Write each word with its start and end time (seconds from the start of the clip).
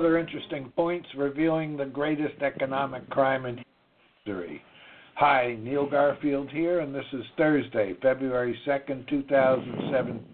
Other 0.00 0.16
interesting 0.16 0.72
points 0.76 1.06
revealing 1.14 1.76
the 1.76 1.84
greatest 1.84 2.40
economic 2.40 3.06
crime 3.10 3.44
in 3.44 3.62
history. 4.24 4.62
Hi, 5.16 5.58
Neil 5.60 5.84
Garfield 5.84 6.48
here, 6.48 6.80
and 6.80 6.94
this 6.94 7.04
is 7.12 7.22
Thursday, 7.36 7.92
February 8.00 8.58
2nd, 8.66 9.06
2007. 9.10 10.24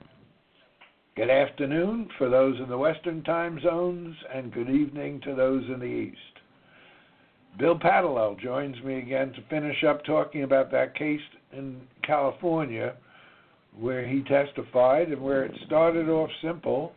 Good 1.17 1.31
afternoon 1.31 2.09
for 2.17 2.29
those 2.29 2.61
in 2.61 2.69
the 2.69 2.79
Western 2.79 3.25
time 3.25 3.59
zones, 3.61 4.15
and 4.33 4.53
good 4.53 4.71
evening 4.71 5.21
to 5.23 5.35
those 5.35 5.65
in 5.65 5.81
the 5.81 5.85
East. 5.85 6.17
Bill 7.59 7.77
Paatalo 7.77 8.39
joins 8.39 8.81
me 8.85 8.99
again 8.99 9.33
to 9.33 9.43
finish 9.51 9.83
up 9.83 10.05
talking 10.05 10.45
about 10.45 10.71
that 10.71 10.95
case 10.95 11.19
in 11.53 11.81
California 12.05 12.95
where 13.77 14.07
he 14.07 14.23
testified 14.23 15.09
and 15.09 15.21
where 15.21 15.43
it 15.43 15.59
started 15.67 16.09
off 16.09 16.31
simple 16.41 16.93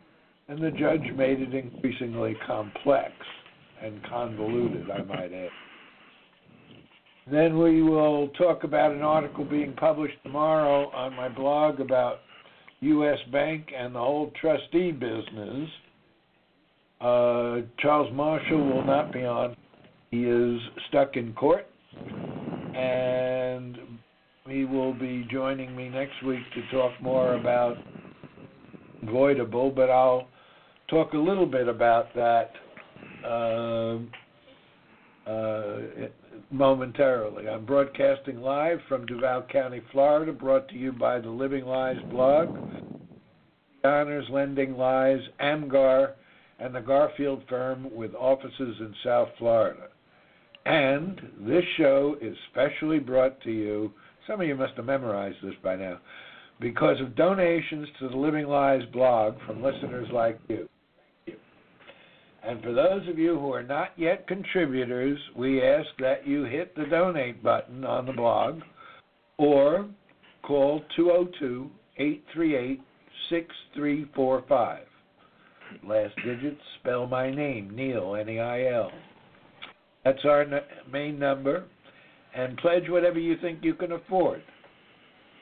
and 0.50 0.59
the 0.59 0.72
judge 0.72 1.03
made 1.16 1.39
it 1.39 1.53
increasingly 1.53 2.36
complex 2.47 3.11
and 3.83 4.03
convoluted, 4.09 4.89
I 4.89 5.03
might 5.03 5.31
add. 5.31 5.50
Then 7.31 7.59
we 7.59 7.83
will 7.83 8.30
talk 8.30 8.64
about 8.64 8.92
an 8.92 9.03
article 9.03 9.45
being 9.45 9.73
published 9.73 10.17
tomorrow 10.23 10.89
on 10.89 11.16
my 11.16 11.30
blog 11.30 11.80
about 11.80 12.22
U.S. 12.80 13.20
Bank 13.31 13.67
and 13.77 13.94
the 13.94 14.00
whole 14.00 14.31
trustee 14.42 14.92
business. 14.92 15.70
Uh, 17.00 17.58
Charles 17.77 18.11
Marshall 18.14 18.66
will 18.66 18.83
not 18.83 19.14
be 19.14 19.23
on. 19.23 19.55
He 20.09 20.23
is 20.23 20.59
stuck 20.88 21.16
in 21.16 21.33
court, 21.33 21.67
and 22.75 23.77
he 24.47 24.66
will 24.66 24.94
be 24.94 25.27
joining 25.31 25.75
me 25.75 25.89
next 25.89 26.23
week 26.25 26.42
to 26.55 26.75
talk 26.75 26.92
more 27.00 27.36
about 27.36 27.77
voidable, 29.05 29.73
but 29.73 29.92
I'll 29.92 30.27
talk 30.90 31.14
a 31.14 31.18
little 31.18 31.45
bit 31.45 31.68
about 31.68 32.14
that 32.16 32.52
uh, 33.23 33.98
uh, 35.30 35.80
momentarily. 36.52 37.48
I'm 37.48 37.66
broadcasting 37.66 38.42
live 38.42 38.80
from 38.88 39.05
Duval 39.05 39.44
County, 39.52 39.82
Florida, 39.92 40.33
brought 40.33 40.67
to 40.70 40.76
you 40.76 40.92
by 40.92 41.20
the 41.20 41.30
Living 41.30 41.66
Lies 41.66 41.99
blog, 42.10 42.58
Honors 43.83 44.26
Lending 44.32 44.76
Lies, 44.76 45.22
AMGAR, 45.39 46.14
and 46.60 46.73
the 46.73 46.82
Garfield 46.82 47.44
firm 47.48 47.94
with 47.95 48.14
offices 48.16 48.76
in 48.80 48.94
South 49.04 49.30
Florida. 49.38 49.88
And 50.66 51.22
this 51.42 51.64
show 51.78 52.17
is 52.22 52.36
specially 52.52 52.99
brought 52.99 53.39
to 53.42 53.52
you, 53.52 53.94
some 54.28 54.42
of 54.42 54.48
you 54.48 54.55
must 54.55 54.73
have 54.76 54.86
memorized 54.86 55.38
this 55.44 55.55
by 55.64 55.76
now, 55.76 55.99
because 56.60 56.99
of 56.99 57.16
donations 57.16 57.88
to 57.99 58.10
the 58.10 58.17
Living 58.17 58.48
Lies 58.48 58.83
blog 58.92 59.36
from 59.45 59.64
listeners 59.64 60.08
like 60.11 60.39
you. 60.49 60.67
And 62.44 62.61
for 62.61 62.73
those 62.73 63.08
of 63.08 63.20
you 63.20 63.38
who 63.38 63.54
are 63.54 63.64
not 63.64 63.89
yet 63.98 64.27
contributors, 64.27 65.20
we 65.36 65.61
ask 65.61 65.88
that 66.00 66.26
you 66.26 66.44
hit 66.44 66.76
the 66.76 66.86
donate 66.86 67.44
button 67.44 67.83
on 67.83 68.05
the 68.05 68.14
blog 68.14 68.61
or 69.38 69.88
call 70.42 70.82
202 70.95 71.70
838 71.98 72.82
6345. 73.30 74.80
Last 75.86 76.16
digits 76.26 76.61
spell 76.80 77.05
my 77.05 77.30
name, 77.30 77.76
Neil, 77.76 78.16
N 78.16 78.30
E 78.30 78.39
I 78.39 78.73
L. 78.73 78.92
That's 80.04 80.23
our 80.26 80.45
main 80.92 81.20
number. 81.20 81.66
And 82.36 82.58
pledge 82.58 82.89
whatever 82.89 83.20
you 83.20 83.36
think 83.42 83.60
you 83.64 83.73
can 83.73 83.92
afford. 83.92 84.42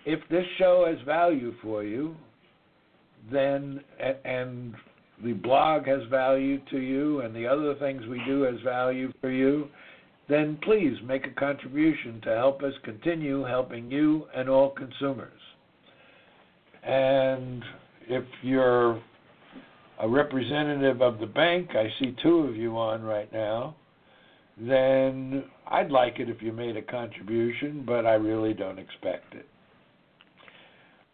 If 0.06 0.20
this 0.30 0.46
show 0.58 0.86
has 0.88 1.06
value 1.06 1.54
for 1.62 1.84
you, 1.84 2.16
then, 3.32 3.82
and 4.26 4.74
the 5.24 5.34
blog 5.34 5.88
has 5.88 6.02
value 6.10 6.60
to 6.70 6.80
you 6.80 7.22
and 7.22 7.36
the 7.36 7.48
other 7.48 7.76
things 7.76 8.06
we 8.08 8.22
do 8.26 8.44
has 8.44 8.60
value 8.62 9.12
for 9.20 9.32
you, 9.32 9.68
then 10.30 10.58
please 10.62 10.96
make 11.04 11.26
a 11.26 11.32
contribution 11.32 12.22
to 12.22 12.36
help 12.36 12.62
us 12.62 12.74
continue 12.84 13.44
helping 13.44 13.90
you 13.90 14.28
and 14.36 14.50
all 14.50 14.70
consumers. 14.70 15.40
And 16.84 17.64
if 18.08 18.24
you're 18.42 19.02
a 20.00 20.08
representative 20.08 21.02
of 21.02 21.20
the 21.20 21.26
bank, 21.26 21.72
I 21.72 21.88
see 22.00 22.16
two 22.22 22.40
of 22.40 22.56
you 22.56 22.78
on 22.78 23.02
right 23.04 23.32
now, 23.32 23.76
then 24.60 25.44
I'd 25.68 25.92
like 25.92 26.20
it 26.20 26.30
if 26.30 26.42
you 26.42 26.52
made 26.52 26.78
a 26.78 26.82
contribution, 26.82 27.84
but 27.86 28.06
I 28.06 28.14
really 28.14 28.54
don't 28.54 28.80
expect 28.80 29.34
it. 29.34 29.48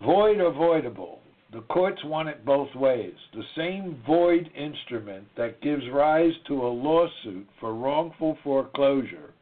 Void 0.02 0.40
or 0.40 0.52
voidable? 0.52 1.20
The 1.54 1.62
courts 1.62 2.04
want 2.04 2.30
it 2.30 2.44
both 2.46 2.74
ways. 2.74 3.14
The 3.34 3.44
same 3.56 4.02
void 4.08 4.50
instrument 4.56 5.28
that 5.38 5.62
gives 5.62 5.84
rise 5.92 6.34
to 6.48 6.66
a 6.66 6.68
lawsuit 6.68 7.48
for 7.60 7.76
wrongful 7.76 8.40
foreclosure 8.44 9.34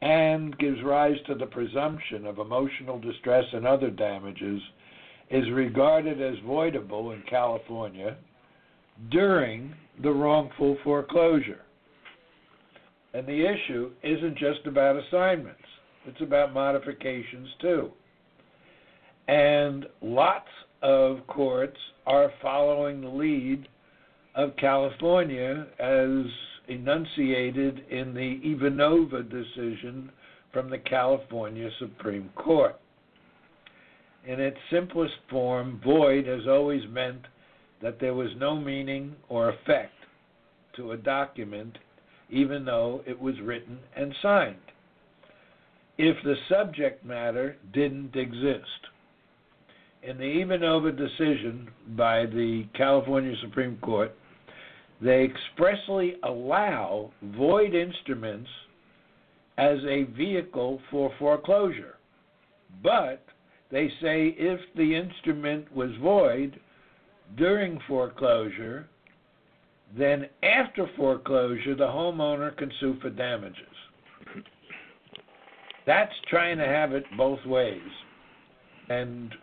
and 0.00 0.56
gives 0.58 0.82
rise 0.82 1.16
to 1.26 1.34
the 1.34 1.46
presumption 1.46 2.24
of 2.26 2.38
emotional 2.38 2.98
distress 2.98 3.44
and 3.52 3.66
other 3.66 3.90
damages 3.90 4.62
is 5.30 5.50
regarded 5.50 6.22
as 6.22 6.38
voidable 6.46 7.14
in 7.14 7.22
California 7.28 8.16
during 9.10 9.74
the 10.02 10.10
wrongful 10.10 10.78
foreclosure. 10.84 11.62
And 13.12 13.26
the 13.26 13.46
issue 13.46 13.90
isn't 14.02 14.38
just 14.38 14.66
about 14.66 14.96
assignments, 14.96 15.60
it's 16.06 16.20
about 16.22 16.54
modifications 16.54 17.48
too. 17.60 17.90
And 19.28 19.86
lots 20.02 20.48
of 20.84 21.26
courts 21.26 21.78
are 22.06 22.30
following 22.42 23.00
the 23.00 23.08
lead 23.08 23.66
of 24.34 24.54
California 24.56 25.66
as 25.78 26.26
enunciated 26.68 27.86
in 27.90 28.12
the 28.12 28.38
Yvanova 28.44 29.22
decision 29.28 30.12
from 30.52 30.68
the 30.68 30.78
California 30.78 31.70
Supreme 31.78 32.28
Court. 32.36 32.78
In 34.26 34.40
its 34.40 34.58
simplest 34.70 35.14
form, 35.30 35.80
void 35.82 36.26
has 36.26 36.46
always 36.46 36.82
meant 36.90 37.26
that 37.82 37.98
there 37.98 38.14
was 38.14 38.30
no 38.36 38.54
meaning 38.54 39.16
or 39.30 39.48
effect 39.48 39.94
to 40.76 40.92
a 40.92 40.96
document, 40.96 41.78
even 42.28 42.64
though 42.64 43.02
it 43.06 43.18
was 43.18 43.40
written 43.40 43.78
and 43.96 44.14
signed, 44.20 44.56
if 45.96 46.16
the 46.24 46.36
subject 46.48 47.04
matter 47.04 47.56
didn't 47.72 48.16
exist 48.16 48.88
in 50.06 50.18
the 50.18 50.24
Yvanova 50.24 50.96
decision 50.96 51.68
by 51.96 52.26
the 52.26 52.66
California 52.76 53.34
Supreme 53.42 53.78
Court, 53.78 54.14
they 55.00 55.24
expressly 55.24 56.16
allow 56.22 57.10
void 57.36 57.74
instruments 57.74 58.48
as 59.56 59.78
a 59.88 60.04
vehicle 60.16 60.80
for 60.90 61.12
foreclosure. 61.18 61.96
But 62.82 63.24
they 63.70 63.88
say 64.00 64.34
if 64.36 64.60
the 64.76 64.94
instrument 64.94 65.74
was 65.74 65.90
void 66.02 66.60
during 67.36 67.78
foreclosure, 67.88 68.88
then 69.96 70.26
after 70.42 70.88
foreclosure, 70.96 71.74
the 71.74 71.86
homeowner 71.86 72.56
can 72.56 72.70
sue 72.80 72.96
for 73.00 73.10
damages. 73.10 73.58
That's 75.86 76.12
trying 76.28 76.58
to 76.58 76.66
have 76.66 76.92
it 76.92 77.04
both 77.16 77.44
ways. 77.46 77.80
And 78.88 79.34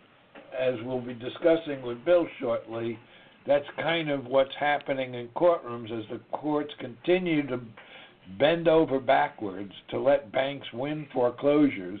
as 0.58 0.74
we'll 0.84 1.00
be 1.00 1.14
discussing 1.14 1.82
with 1.82 2.04
Bill 2.04 2.26
shortly, 2.38 2.98
That's 3.46 3.66
kind 3.76 4.08
of 4.10 4.26
what's 4.26 4.54
happening 4.58 5.14
in 5.14 5.28
courtrooms 5.28 5.90
as 5.90 6.04
the 6.10 6.20
courts 6.30 6.72
continue 6.78 7.46
to 7.48 7.60
bend 8.38 8.68
over 8.68 9.00
backwards 9.00 9.72
to 9.90 9.98
let 9.98 10.30
banks 10.30 10.66
win 10.72 11.06
foreclosures 11.12 12.00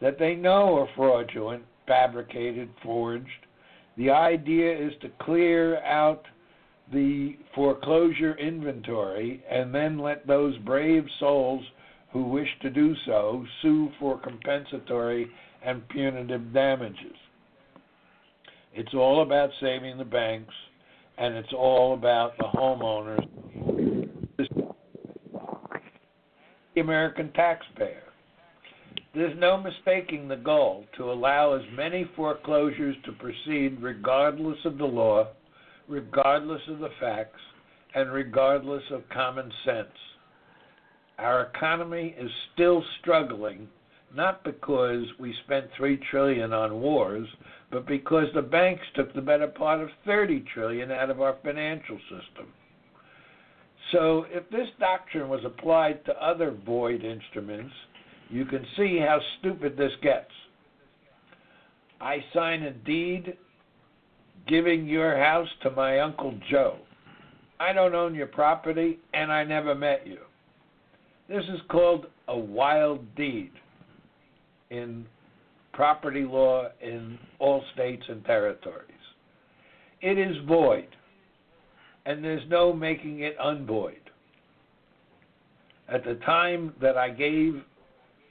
that 0.00 0.18
they 0.18 0.34
know 0.34 0.76
are 0.76 0.88
fraudulent, 0.94 1.62
fabricated, 1.86 2.68
forged. 2.82 3.26
The 3.96 4.10
idea 4.10 4.76
is 4.76 4.92
to 5.00 5.08
clear 5.22 5.82
out 5.82 6.24
the 6.92 7.38
foreclosure 7.54 8.36
inventory 8.36 9.42
and 9.50 9.74
then 9.74 9.98
let 9.98 10.26
those 10.26 10.58
brave 10.58 11.04
souls 11.18 11.64
who 12.12 12.24
wish 12.24 12.48
to 12.60 12.68
do 12.68 12.94
so 13.06 13.46
sue 13.62 13.90
for 13.98 14.18
compensatory 14.18 15.28
and 15.64 15.88
punitive 15.88 16.52
damages. 16.52 17.16
It's 18.74 18.94
all 18.94 19.22
about 19.22 19.50
saving 19.60 19.98
the 19.98 20.04
banks 20.04 20.54
and 21.18 21.34
it's 21.34 21.52
all 21.52 21.94
about 21.94 22.36
the 22.38 22.44
homeowners, 22.44 23.28
the 26.74 26.80
American 26.80 27.30
taxpayer. 27.32 28.02
There's 29.14 29.38
no 29.38 29.60
mistaking 29.60 30.26
the 30.26 30.36
goal 30.36 30.86
to 30.96 31.12
allow 31.12 31.52
as 31.52 31.62
many 31.72 32.10
foreclosures 32.16 32.96
to 33.04 33.12
proceed 33.12 33.76
regardless 33.82 34.56
of 34.64 34.78
the 34.78 34.86
law, 34.86 35.28
regardless 35.86 36.62
of 36.68 36.78
the 36.78 36.88
facts, 36.98 37.40
and 37.94 38.10
regardless 38.10 38.82
of 38.90 39.02
common 39.10 39.52
sense. 39.66 39.88
Our 41.18 41.42
economy 41.54 42.16
is 42.18 42.30
still 42.54 42.82
struggling 43.00 43.68
not 44.14 44.44
because 44.44 45.04
we 45.18 45.34
spent 45.44 45.66
3 45.76 45.98
trillion 46.10 46.52
on 46.52 46.80
wars, 46.80 47.26
but 47.70 47.86
because 47.86 48.26
the 48.34 48.42
banks 48.42 48.82
took 48.94 49.14
the 49.14 49.20
better 49.20 49.46
part 49.46 49.80
of 49.80 49.88
30 50.04 50.44
trillion 50.52 50.90
out 50.90 51.10
of 51.10 51.20
our 51.20 51.36
financial 51.42 51.98
system. 52.02 52.48
So 53.90 54.26
if 54.30 54.48
this 54.50 54.68
doctrine 54.78 55.28
was 55.28 55.44
applied 55.44 56.04
to 56.04 56.24
other 56.24 56.56
void 56.64 57.04
instruments, 57.04 57.72
you 58.28 58.44
can 58.44 58.64
see 58.76 58.98
how 58.98 59.20
stupid 59.38 59.76
this 59.76 59.92
gets. 60.02 60.30
I 62.00 62.24
sign 62.34 62.62
a 62.62 62.72
deed 62.72 63.36
giving 64.46 64.86
your 64.86 65.16
house 65.16 65.48
to 65.62 65.70
my 65.70 66.00
Uncle 66.00 66.38
Joe. 66.50 66.78
I 67.60 67.72
don't 67.72 67.94
own 67.94 68.14
your 68.14 68.26
property 68.26 68.98
and 69.14 69.30
I 69.30 69.44
never 69.44 69.74
met 69.74 70.06
you. 70.06 70.18
This 71.28 71.44
is 71.44 71.60
called 71.70 72.06
a 72.28 72.36
wild 72.36 73.14
deed 73.14 73.52
in 74.72 75.06
property 75.72 76.24
law 76.24 76.68
in 76.80 77.18
all 77.38 77.62
states 77.74 78.02
and 78.08 78.24
territories. 78.24 78.88
It 80.00 80.18
is 80.18 80.36
void, 80.48 80.88
and 82.06 82.24
there's 82.24 82.48
no 82.48 82.72
making 82.72 83.20
it 83.20 83.36
unvoid. 83.38 84.00
At 85.88 86.04
the 86.04 86.14
time 86.26 86.74
that 86.80 86.96
I 86.96 87.10
gave 87.10 87.62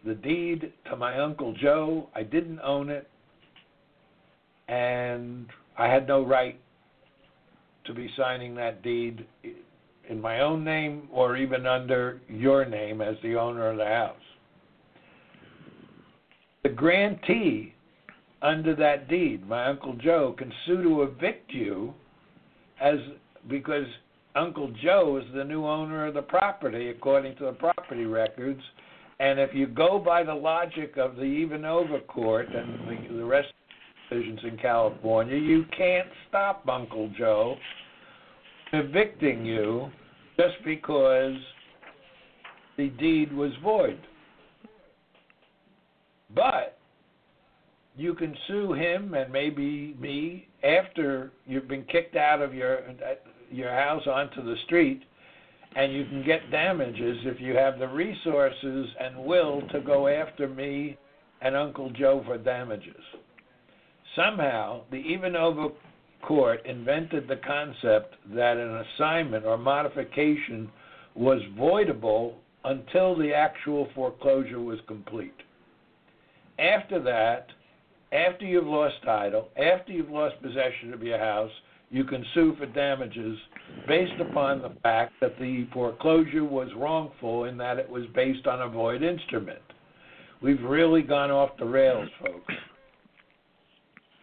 the 0.03 0.15
deed 0.15 0.73
to 0.89 0.95
my 0.95 1.19
Uncle 1.19 1.53
Joe, 1.61 2.09
I 2.15 2.23
didn't 2.23 2.59
own 2.61 2.89
it, 2.89 3.07
and 4.67 5.45
I 5.77 5.87
had 5.87 6.07
no 6.07 6.25
right 6.25 6.59
to 7.85 7.93
be 7.93 8.09
signing 8.17 8.55
that 8.55 8.81
deed 8.83 9.25
in 10.09 10.19
my 10.19 10.41
own 10.41 10.63
name 10.63 11.07
or 11.11 11.37
even 11.37 11.65
under 11.65 12.19
your 12.27 12.65
name 12.65 12.99
as 12.99 13.15
the 13.21 13.35
owner 13.35 13.69
of 13.69 13.77
the 13.77 13.85
house 13.85 14.15
the 16.63 16.69
grantee 16.69 17.73
under 18.41 18.75
that 18.75 19.07
deed, 19.07 19.47
my 19.47 19.65
Uncle 19.67 19.93
Joe, 19.93 20.35
can 20.37 20.51
sue 20.65 20.83
to 20.83 21.03
evict 21.03 21.51
you 21.51 21.93
as 22.79 22.95
because 23.49 23.85
Uncle 24.35 24.73
Joe 24.81 25.21
is 25.23 25.33
the 25.33 25.43
new 25.43 25.65
owner 25.65 26.07
of 26.07 26.13
the 26.13 26.21
property 26.21 26.89
according 26.89 27.35
to 27.37 27.45
the 27.45 27.53
property 27.53 28.05
records. 28.05 28.61
And 29.19 29.39
if 29.39 29.53
you 29.53 29.67
go 29.67 29.99
by 29.99 30.23
the 30.23 30.33
logic 30.33 30.97
of 30.97 31.15
the 31.15 31.21
Yvanova 31.21 32.05
court 32.07 32.47
and 32.53 32.87
the, 32.87 33.15
the 33.15 33.25
rest 33.25 33.49
of 33.49 33.53
the 34.09 34.15
decisions 34.15 34.39
in 34.43 34.57
California, 34.57 35.37
you 35.37 35.65
can't 35.77 36.07
stop 36.29 36.67
Uncle 36.67 37.11
Joe 37.17 37.55
evicting 38.73 39.45
you 39.45 39.91
just 40.37 40.55
because 40.65 41.35
the 42.77 42.87
deed 42.89 43.31
was 43.33 43.51
void. 43.61 43.99
But 46.35 46.77
you 47.95 48.13
can 48.13 48.35
sue 48.47 48.73
him 48.73 49.13
and 49.13 49.31
maybe 49.31 49.95
me 49.99 50.47
after 50.63 51.31
you've 51.45 51.67
been 51.67 51.83
kicked 51.85 52.15
out 52.15 52.41
of 52.41 52.53
your 52.53 52.79
your 53.51 53.71
house 53.71 54.07
onto 54.07 54.41
the 54.43 54.55
street 54.65 55.03
and 55.75 55.93
you 55.93 56.05
can 56.05 56.23
get 56.25 56.51
damages 56.51 57.17
if 57.23 57.39
you 57.39 57.55
have 57.55 57.79
the 57.79 57.87
resources 57.87 58.87
and 58.99 59.17
will 59.17 59.61
to 59.71 59.81
go 59.81 60.07
after 60.07 60.47
me 60.47 60.97
and 61.41 61.55
Uncle 61.55 61.89
Joe 61.91 62.23
for 62.25 62.37
damages. 62.37 63.03
Somehow, 64.15 64.81
the 64.91 64.97
Yvanova 64.97 65.71
court 66.21 66.65
invented 66.65 67.27
the 67.27 67.37
concept 67.37 68.15
that 68.33 68.57
an 68.57 68.83
assignment 68.85 69.45
or 69.45 69.57
modification 69.57 70.69
was 71.15 71.41
voidable 71.57 72.35
until 72.65 73.17
the 73.17 73.33
actual 73.33 73.87
foreclosure 73.95 74.59
was 74.59 74.79
complete. 74.87 75.33
After 76.59 77.01
that, 77.03 77.47
after 78.11 78.45
you've 78.45 78.67
lost 78.67 78.95
title, 79.03 79.49
after 79.57 79.91
you've 79.91 80.09
lost 80.09 80.41
possession 80.41 80.93
of 80.93 81.01
your 81.01 81.17
house, 81.17 81.51
you 81.89 82.03
can 82.03 82.25
sue 82.33 82.55
for 82.57 82.65
damages 82.67 83.37
based 83.87 84.19
upon 84.19 84.61
the 84.61 84.71
fact 84.81 85.13
that 85.21 85.37
the 85.39 85.67
foreclosure 85.73 86.45
was 86.45 86.69
wrongful 86.75 87.45
in 87.45 87.57
that 87.57 87.77
it 87.77 87.89
was 87.89 88.03
based 88.15 88.47
on 88.47 88.61
a 88.61 88.67
void 88.67 89.03
instrument. 89.03 89.59
We've 90.41 90.61
really 90.63 91.01
gone 91.01 91.31
off 91.31 91.51
the 91.59 91.65
rails, 91.65 92.09
folks. 92.21 92.53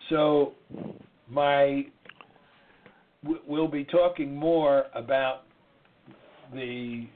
So, 0.09 0.55
my 1.29 1.87
we'll 3.47 3.69
be 3.69 3.85
talking 3.85 4.35
more 4.35 4.87
about 4.95 5.43
the 6.55 7.07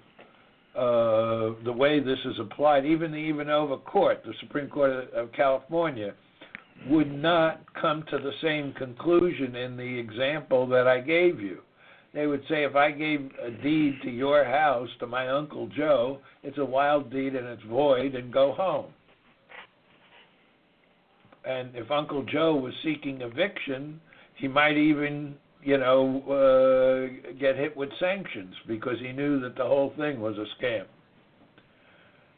uh, 0.76 1.52
the 1.64 1.72
way 1.72 2.00
this 2.00 2.18
is 2.24 2.38
applied, 2.40 2.86
even 2.86 3.12
the 3.12 3.18
Yvanova 3.18 3.84
Court, 3.84 4.22
the 4.24 4.32
Supreme 4.40 4.68
Court 4.68 5.12
of 5.12 5.32
California, 5.32 6.14
would 6.88 7.12
not 7.12 7.60
come 7.80 8.04
to 8.10 8.18
the 8.18 8.32
same 8.40 8.72
conclusion 8.72 9.54
in 9.54 9.76
the 9.76 9.98
example 9.98 10.66
that 10.68 10.88
I 10.88 11.00
gave 11.00 11.40
you. 11.40 11.58
They 12.14 12.26
would 12.26 12.42
say 12.48 12.64
if 12.64 12.74
I 12.76 12.90
gave 12.90 13.30
a 13.42 13.50
deed 13.50 14.00
to 14.02 14.10
your 14.10 14.44
house 14.44 14.88
to 15.00 15.06
my 15.06 15.28
Uncle 15.28 15.68
Joe, 15.68 16.18
it's 16.42 16.58
a 16.58 16.64
wild 16.64 17.10
deed 17.10 17.34
and 17.34 17.46
it's 17.46 17.62
void, 17.64 18.14
and 18.14 18.32
go 18.32 18.52
home. 18.52 18.86
And 21.44 21.74
if 21.74 21.90
Uncle 21.90 22.24
Joe 22.24 22.54
was 22.54 22.72
seeking 22.84 23.20
eviction, 23.22 24.00
he 24.36 24.46
might 24.48 24.76
even 24.76 25.34
you 25.62 25.78
know, 25.78 26.22
uh, 26.28 27.32
get 27.38 27.56
hit 27.56 27.76
with 27.76 27.90
sanctions 28.00 28.54
because 28.66 28.98
he 29.00 29.12
knew 29.12 29.40
that 29.40 29.56
the 29.56 29.64
whole 29.64 29.92
thing 29.96 30.20
was 30.20 30.36
a 30.36 30.46
scam. 30.62 30.84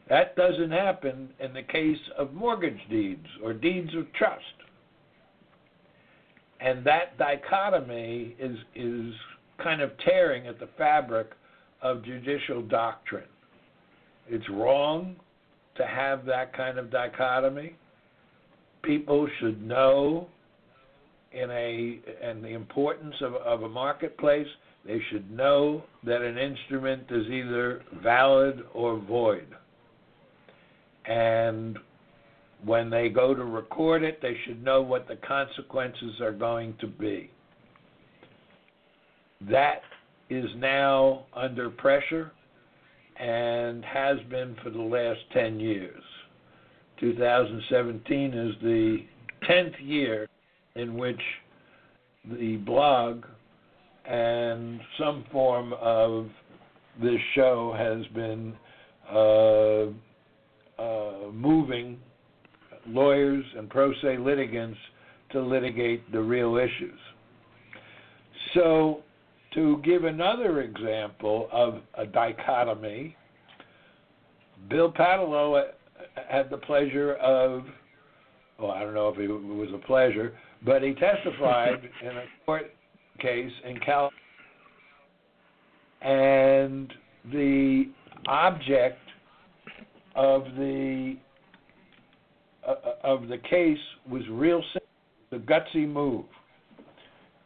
That 0.09 0.35
doesn't 0.35 0.71
happen 0.71 1.29
in 1.39 1.53
the 1.53 1.63
case 1.63 1.97
of 2.17 2.33
mortgage 2.33 2.79
deeds 2.89 3.25
or 3.43 3.53
deeds 3.53 3.89
of 3.95 4.11
trust. 4.13 4.43
And 6.59 6.85
that 6.85 7.17
dichotomy 7.17 8.35
is 8.39 8.57
is 8.75 9.13
kind 9.61 9.81
of 9.81 9.91
tearing 9.99 10.47
at 10.47 10.59
the 10.59 10.69
fabric 10.77 11.31
of 11.81 12.03
judicial 12.03 12.61
doctrine. 12.61 13.27
It's 14.27 14.47
wrong 14.49 15.15
to 15.77 15.85
have 15.85 16.25
that 16.25 16.55
kind 16.55 16.77
of 16.77 16.91
dichotomy. 16.91 17.75
People 18.83 19.27
should 19.39 19.61
know 19.65 20.27
in 21.35 21.51
a 21.51 21.99
and 22.23 22.43
the 22.43 22.53
importance 22.53 23.15
of, 23.21 23.35
of 23.35 23.63
a 23.63 23.69
marketplace, 23.69 24.47
they 24.85 24.99
should 25.11 25.29
know 25.31 25.83
that 26.03 26.21
an 26.21 26.37
instrument 26.37 27.03
is 27.09 27.27
either 27.27 27.83
valid 28.01 28.63
or 28.73 28.97
void. 28.99 29.47
And 31.05 31.77
when 32.63 32.89
they 32.89 33.09
go 33.09 33.33
to 33.33 33.43
record 33.43 34.03
it, 34.03 34.21
they 34.21 34.35
should 34.45 34.63
know 34.63 34.81
what 34.81 35.07
the 35.07 35.17
consequences 35.17 36.21
are 36.21 36.31
going 36.31 36.75
to 36.79 36.87
be. 36.87 37.31
That 39.49 39.81
is 40.29 40.49
now 40.57 41.25
under 41.33 41.69
pressure 41.69 42.31
and 43.19 43.83
has 43.85 44.17
been 44.29 44.55
for 44.63 44.69
the 44.69 44.81
last 44.81 45.19
10 45.33 45.59
years. 45.59 46.01
2017 46.99 48.33
is 48.33 48.55
the 48.61 48.97
10th 49.47 49.75
year 49.81 50.27
in 50.75 50.95
which 50.95 51.21
the 52.39 52.57
blog 52.57 53.23
and 54.05 54.79
some 54.99 55.25
form 55.31 55.73
of 55.73 56.27
this 57.01 57.19
show 57.33 57.73
has 57.77 58.05
been 58.13 58.55
uh, 59.11 59.85
uh, 60.81 61.31
moving 61.31 61.97
lawyers 62.87 63.43
and 63.57 63.69
pro 63.69 63.93
se 64.01 64.17
litigants 64.17 64.77
to 65.31 65.41
litigate 65.41 66.11
the 66.11 66.21
real 66.21 66.57
issues. 66.57 66.99
So, 68.53 69.01
to 69.53 69.81
give 69.83 70.03
another 70.03 70.61
example 70.61 71.49
of 71.51 71.81
a 71.97 72.05
dichotomy, 72.05 73.15
Bill 74.69 74.91
Paatalo 74.91 75.63
had 76.29 76.49
the 76.49 76.57
pleasure 76.57 77.15
of, 77.15 77.63
well, 78.59 78.71
I 78.71 78.81
don't 78.81 78.93
know 78.93 79.09
if 79.09 79.17
it 79.17 79.27
was 79.27 79.69
a 79.73 79.85
pleasure, 79.85 80.33
but 80.63 80.81
he 80.81 80.93
testified 80.93 81.81
in 82.01 82.17
a 82.17 82.23
court 82.45 82.71
case 83.19 83.51
in 83.67 83.79
Cal, 83.79 84.11
and 86.01 86.93
the 87.31 87.89
object 88.27 88.99
of 90.15 90.43
the 90.57 91.17
uh, 92.67 92.75
of 93.03 93.27
the 93.27 93.37
case 93.37 93.77
was 94.09 94.23
real 94.29 94.63
simple, 94.73 94.89
the 95.31 95.37
gutsy 95.37 95.87
move. 95.87 96.25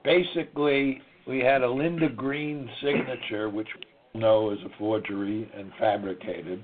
Basically, 0.03 1.01
we 1.27 1.39
had 1.39 1.61
a 1.61 1.69
Linda 1.69 2.09
Green 2.09 2.69
signature, 2.81 3.49
which 3.49 3.67
we 4.13 4.19
know 4.19 4.51
is 4.51 4.59
a 4.59 4.77
forgery 4.77 5.49
and 5.55 5.71
fabricated 5.77 6.63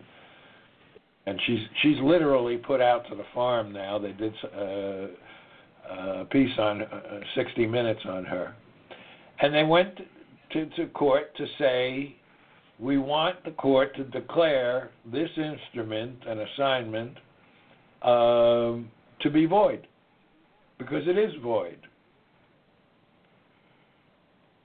and 1.26 1.40
she's 1.46 1.60
she's 1.82 1.98
literally 2.04 2.58
put 2.58 2.82
out 2.82 3.08
to 3.10 3.16
the 3.16 3.26
farm 3.34 3.72
now. 3.74 3.98
They 3.98 4.12
did 4.12 4.34
uh, 4.44 5.08
a 5.90 6.26
piece 6.26 6.58
on 6.58 6.82
uh, 6.82 7.20
60 7.36 7.66
Minutes 7.68 8.02
on 8.08 8.26
her, 8.26 8.56
and 9.40 9.54
they 9.54 9.64
went 9.64 10.00
to, 10.52 10.66
to 10.68 10.88
court 10.88 11.36
to 11.38 11.46
say 11.60 12.16
we 12.80 12.98
want 12.98 13.44
the 13.46 13.52
court 13.52 13.96
to 13.96 14.04
declare 14.04 14.92
this 15.12 15.30
instrument 15.38 16.16
an 16.28 16.40
assignment 16.40 17.18
um, 18.02 18.90
to 19.22 19.30
be 19.32 19.46
void 19.46 19.88
because 20.78 21.04
it 21.08 21.18
is 21.18 21.32
void. 21.42 21.80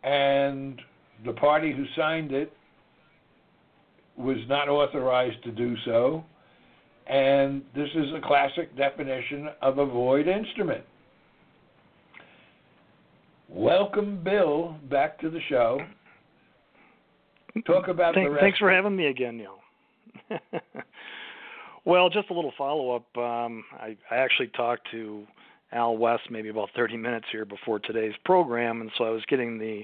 And 0.03 0.81
the 1.25 1.33
party 1.33 1.73
who 1.73 1.85
signed 1.97 2.33
it 2.33 2.53
was 4.17 4.39
not 4.49 4.69
authorized 4.69 5.43
to 5.45 5.53
do 5.53 5.77
so 5.85 6.25
and 7.11 7.63
this 7.75 7.89
is 7.97 8.07
a 8.15 8.21
classic 8.25 8.75
definition 8.77 9.49
of 9.63 9.79
a 9.79 9.87
void 9.87 10.29
instrument. 10.29 10.85
Welcome, 13.53 14.23
Bill, 14.23 14.77
back 14.89 15.19
to 15.21 15.31
the 15.31 15.41
show. 15.49 15.81
Talk 17.67 17.89
about 17.89 18.15
the 18.15 18.29
rest. 18.29 18.41
Thanks 18.41 18.59
for 18.59 18.71
having 18.71 18.95
me 18.95 19.07
again, 19.09 19.39
Neil. 19.39 19.59
well, 21.85 22.09
just 22.09 22.31
a 22.31 22.35
little 22.35 22.53
follow 22.57 22.95
up. 22.95 23.19
Um, 23.19 23.65
I, 23.73 23.97
I 24.09 24.17
actually 24.19 24.49
talked 24.49 24.89
to 24.93 25.27
Al 25.73 25.97
West 25.97 26.23
maybe 26.31 26.49
about 26.49 26.69
30 26.77 26.97
minutes 26.97 27.27
here 27.33 27.45
before 27.45 27.81
today's 27.81 28.15
program, 28.25 28.83
and 28.83 28.91
so 28.97 29.05
I 29.05 29.11
was 29.11 29.23
getting 29.29 29.59
the 29.59 29.83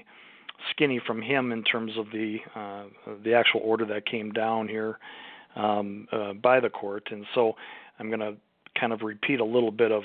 skinny 0.70 1.00
from 1.04 1.20
him 1.20 1.50
in 1.50 1.64
terms 1.64 1.92
of 1.98 2.06
the 2.12 2.38
uh, 2.54 2.84
the 3.24 3.34
actual 3.34 3.60
order 3.64 3.84
that 3.86 4.06
came 4.06 4.30
down 4.30 4.68
here 4.68 4.98
um, 5.56 6.06
uh, 6.12 6.34
by 6.34 6.60
the 6.60 6.70
court. 6.70 7.08
And 7.10 7.26
so 7.34 7.54
I'm 7.98 8.08
going 8.08 8.20
to 8.20 8.34
kind 8.78 8.92
of 8.92 9.02
repeat 9.02 9.40
a 9.40 9.44
little 9.44 9.72
bit 9.72 9.90
of 9.90 10.04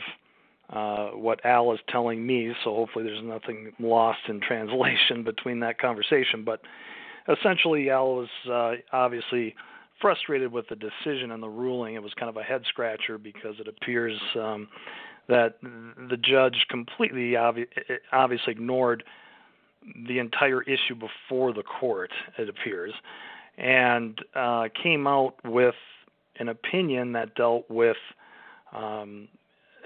uh, 0.72 1.10
what 1.10 1.44
Al 1.46 1.74
is 1.74 1.80
telling 1.90 2.26
me. 2.26 2.54
So 2.64 2.74
hopefully 2.74 3.06
there's 3.06 3.24
nothing 3.24 3.74
lost 3.80 4.20
in 4.28 4.40
translation 4.48 5.24
between 5.24 5.60
that 5.62 5.80
conversation. 5.80 6.44
But 6.46 6.62
essentially, 7.28 7.90
Al 7.90 8.16
was 8.16 8.30
uh, 8.50 8.96
obviously 8.96 9.56
frustrated 10.00 10.52
with 10.52 10.68
the 10.70 10.76
decision 10.76 11.32
and 11.32 11.44
the 11.44 11.50
ruling. 11.50 11.96
It 11.96 12.04
was 12.04 12.14
kind 12.16 12.30
of 12.30 12.38
a 12.38 12.44
head 12.44 12.64
scratcher 12.68 13.18
because 13.18 13.56
it 13.60 13.68
appears 13.68 14.20
um, 14.36 14.68
that 15.28 15.58
the 15.62 16.18
judge 16.18 16.66
completely 16.70 17.32
obvi- 17.32 17.68
obviously 18.12 18.52
ignored 18.52 19.04
the 20.08 20.20
entire 20.20 20.62
issue 20.64 20.96
before 20.96 21.54
the 21.54 21.64
court. 21.64 22.12
It 22.38 22.50
appears, 22.50 22.94
and 23.58 24.20
uh, 24.36 24.70
came 24.82 25.08
out 25.08 25.36
with 25.46 25.76
an 26.40 26.50
opinion 26.50 27.12
that 27.14 27.36
dealt 27.36 27.70
with 27.70 27.98
um, 28.74 29.28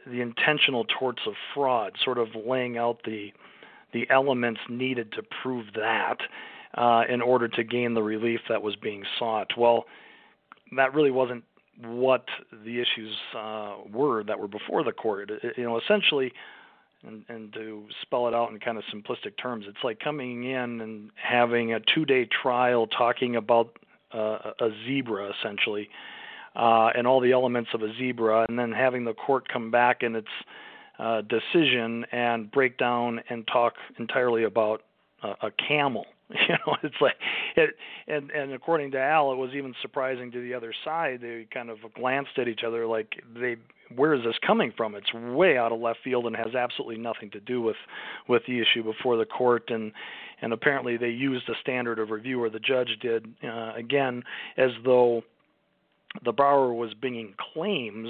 the 0.05 0.21
intentional 0.21 0.85
torts 0.99 1.21
of 1.27 1.33
fraud, 1.53 1.93
sort 2.03 2.17
of 2.17 2.29
laying 2.45 2.77
out 2.77 2.99
the 3.05 3.31
the 3.93 4.05
elements 4.09 4.59
needed 4.69 5.11
to 5.13 5.23
prove 5.41 5.67
that 5.73 6.17
uh, 6.73 7.03
in 7.07 7.21
order 7.21 7.47
to 7.47 7.63
gain 7.63 7.93
the 7.93 8.03
relief 8.03 8.41
that 8.49 8.61
was 8.61 8.75
being 8.75 9.03
sought. 9.17 9.51
Well, 9.57 9.85
that 10.75 10.93
really 10.93 11.11
wasn't 11.11 11.45
what 11.81 12.25
the 12.51 12.81
issues 12.81 13.15
uh, 13.37 13.75
were 13.91 14.23
that 14.23 14.39
were 14.39 14.47
before 14.47 14.83
the 14.83 14.91
court. 14.91 15.29
It, 15.29 15.57
you 15.57 15.63
know, 15.63 15.79
essentially, 15.79 16.33
and, 17.05 17.23
and 17.29 17.53
to 17.53 17.85
spell 18.01 18.27
it 18.27 18.33
out 18.33 18.51
in 18.51 18.59
kind 18.59 18.77
of 18.77 18.83
simplistic 18.93 19.37
terms, 19.41 19.65
it's 19.67 19.83
like 19.83 19.99
coming 19.99 20.43
in 20.43 20.81
and 20.81 21.11
having 21.15 21.73
a 21.73 21.79
two-day 21.79 22.27
trial 22.41 22.87
talking 22.87 23.35
about 23.35 23.77
uh, 24.13 24.51
a 24.59 24.69
zebra 24.85 25.31
essentially, 25.39 25.89
uh, 26.55 26.89
and 26.95 27.05
all 27.07 27.19
the 27.19 27.31
elements 27.31 27.69
of 27.73 27.81
a 27.81 27.93
zebra, 27.97 28.45
and 28.47 28.57
then 28.57 28.71
having 28.71 29.05
the 29.05 29.13
court 29.13 29.47
come 29.47 29.71
back 29.71 30.03
in 30.03 30.15
its 30.15 30.27
uh, 30.99 31.21
decision 31.21 32.05
and 32.11 32.51
break 32.51 32.77
down 32.77 33.21
and 33.29 33.47
talk 33.47 33.73
entirely 33.99 34.43
about 34.43 34.81
uh, 35.23 35.33
a 35.41 35.51
camel. 35.51 36.05
You 36.47 36.55
know, 36.65 36.75
it's 36.81 36.95
like 37.01 37.13
it, 37.55 37.75
and 38.07 38.31
and 38.31 38.51
according 38.53 38.89
to 38.91 38.99
Al, 38.99 39.31
it 39.31 39.35
was 39.35 39.51
even 39.53 39.75
surprising 39.83 40.31
to 40.31 40.41
the 40.41 40.55
other 40.55 40.73
side. 40.83 41.19
They 41.21 41.45
kind 41.53 41.69
of 41.69 41.77
glanced 41.93 42.39
at 42.39 42.47
each 42.47 42.61
other 42.65 42.87
like 42.87 43.21
they 43.39 43.57
where 43.95 44.13
is 44.13 44.23
this 44.23 44.35
coming 44.45 44.73
from? 44.75 44.95
It's 44.95 45.13
way 45.13 45.57
out 45.57 45.71
of 45.71 45.79
left 45.79 45.99
field 46.03 46.25
and 46.25 46.35
has 46.35 46.55
absolutely 46.55 46.97
nothing 46.97 47.29
to 47.31 47.39
do 47.39 47.61
with 47.61 47.75
with 48.27 48.41
the 48.47 48.59
issue 48.59 48.83
before 48.83 49.17
the 49.17 49.25
court. 49.25 49.69
And 49.69 49.91
and 50.41 50.53
apparently 50.53 50.97
they 50.97 51.09
used 51.09 51.47
a 51.49 51.53
standard 51.61 51.99
of 51.99 52.09
review, 52.09 52.41
or 52.41 52.49
the 52.49 52.59
judge 52.59 52.97
did 53.01 53.27
uh, 53.43 53.73
again, 53.75 54.23
as 54.57 54.71
though 54.83 55.23
the 56.23 56.31
borrower 56.31 56.73
was 56.73 56.93
bringing 56.93 57.33
claims 57.53 58.09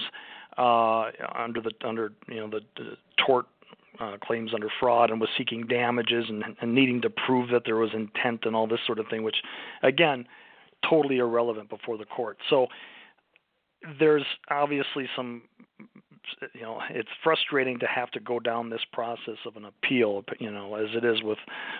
uh, 0.57 1.11
under 1.35 1.61
the 1.61 1.71
under 1.83 2.11
you 2.27 2.35
know 2.35 2.49
the, 2.49 2.61
the 2.77 2.97
tort 3.25 3.45
uh, 3.99 4.17
claims 4.21 4.51
under 4.53 4.67
fraud 4.79 5.09
and 5.09 5.19
was 5.19 5.29
seeking 5.37 5.65
damages 5.67 6.25
and, 6.27 6.43
and 6.61 6.73
needing 6.73 7.01
to 7.01 7.09
prove 7.09 7.49
that 7.49 7.63
there 7.65 7.77
was 7.77 7.91
intent 7.93 8.41
and 8.43 8.55
all 8.55 8.67
this 8.67 8.79
sort 8.85 8.99
of 8.99 9.07
thing, 9.07 9.23
which 9.23 9.37
again 9.83 10.25
totally 10.87 11.17
irrelevant 11.17 11.69
before 11.69 11.97
the 11.97 12.05
court. 12.05 12.37
So 12.49 12.67
there's 13.99 14.25
obviously 14.49 15.07
some 15.15 15.43
you 16.53 16.61
know 16.61 16.79
it's 16.89 17.09
frustrating 17.23 17.77
to 17.79 17.85
have 17.85 18.09
to 18.11 18.19
go 18.19 18.39
down 18.39 18.69
this 18.69 18.81
process 18.91 19.37
of 19.45 19.55
an 19.55 19.65
appeal 19.65 20.23
you 20.39 20.51
know 20.51 20.73
as 20.75 20.87
it 20.95 21.05
is 21.05 21.21
with 21.21 21.37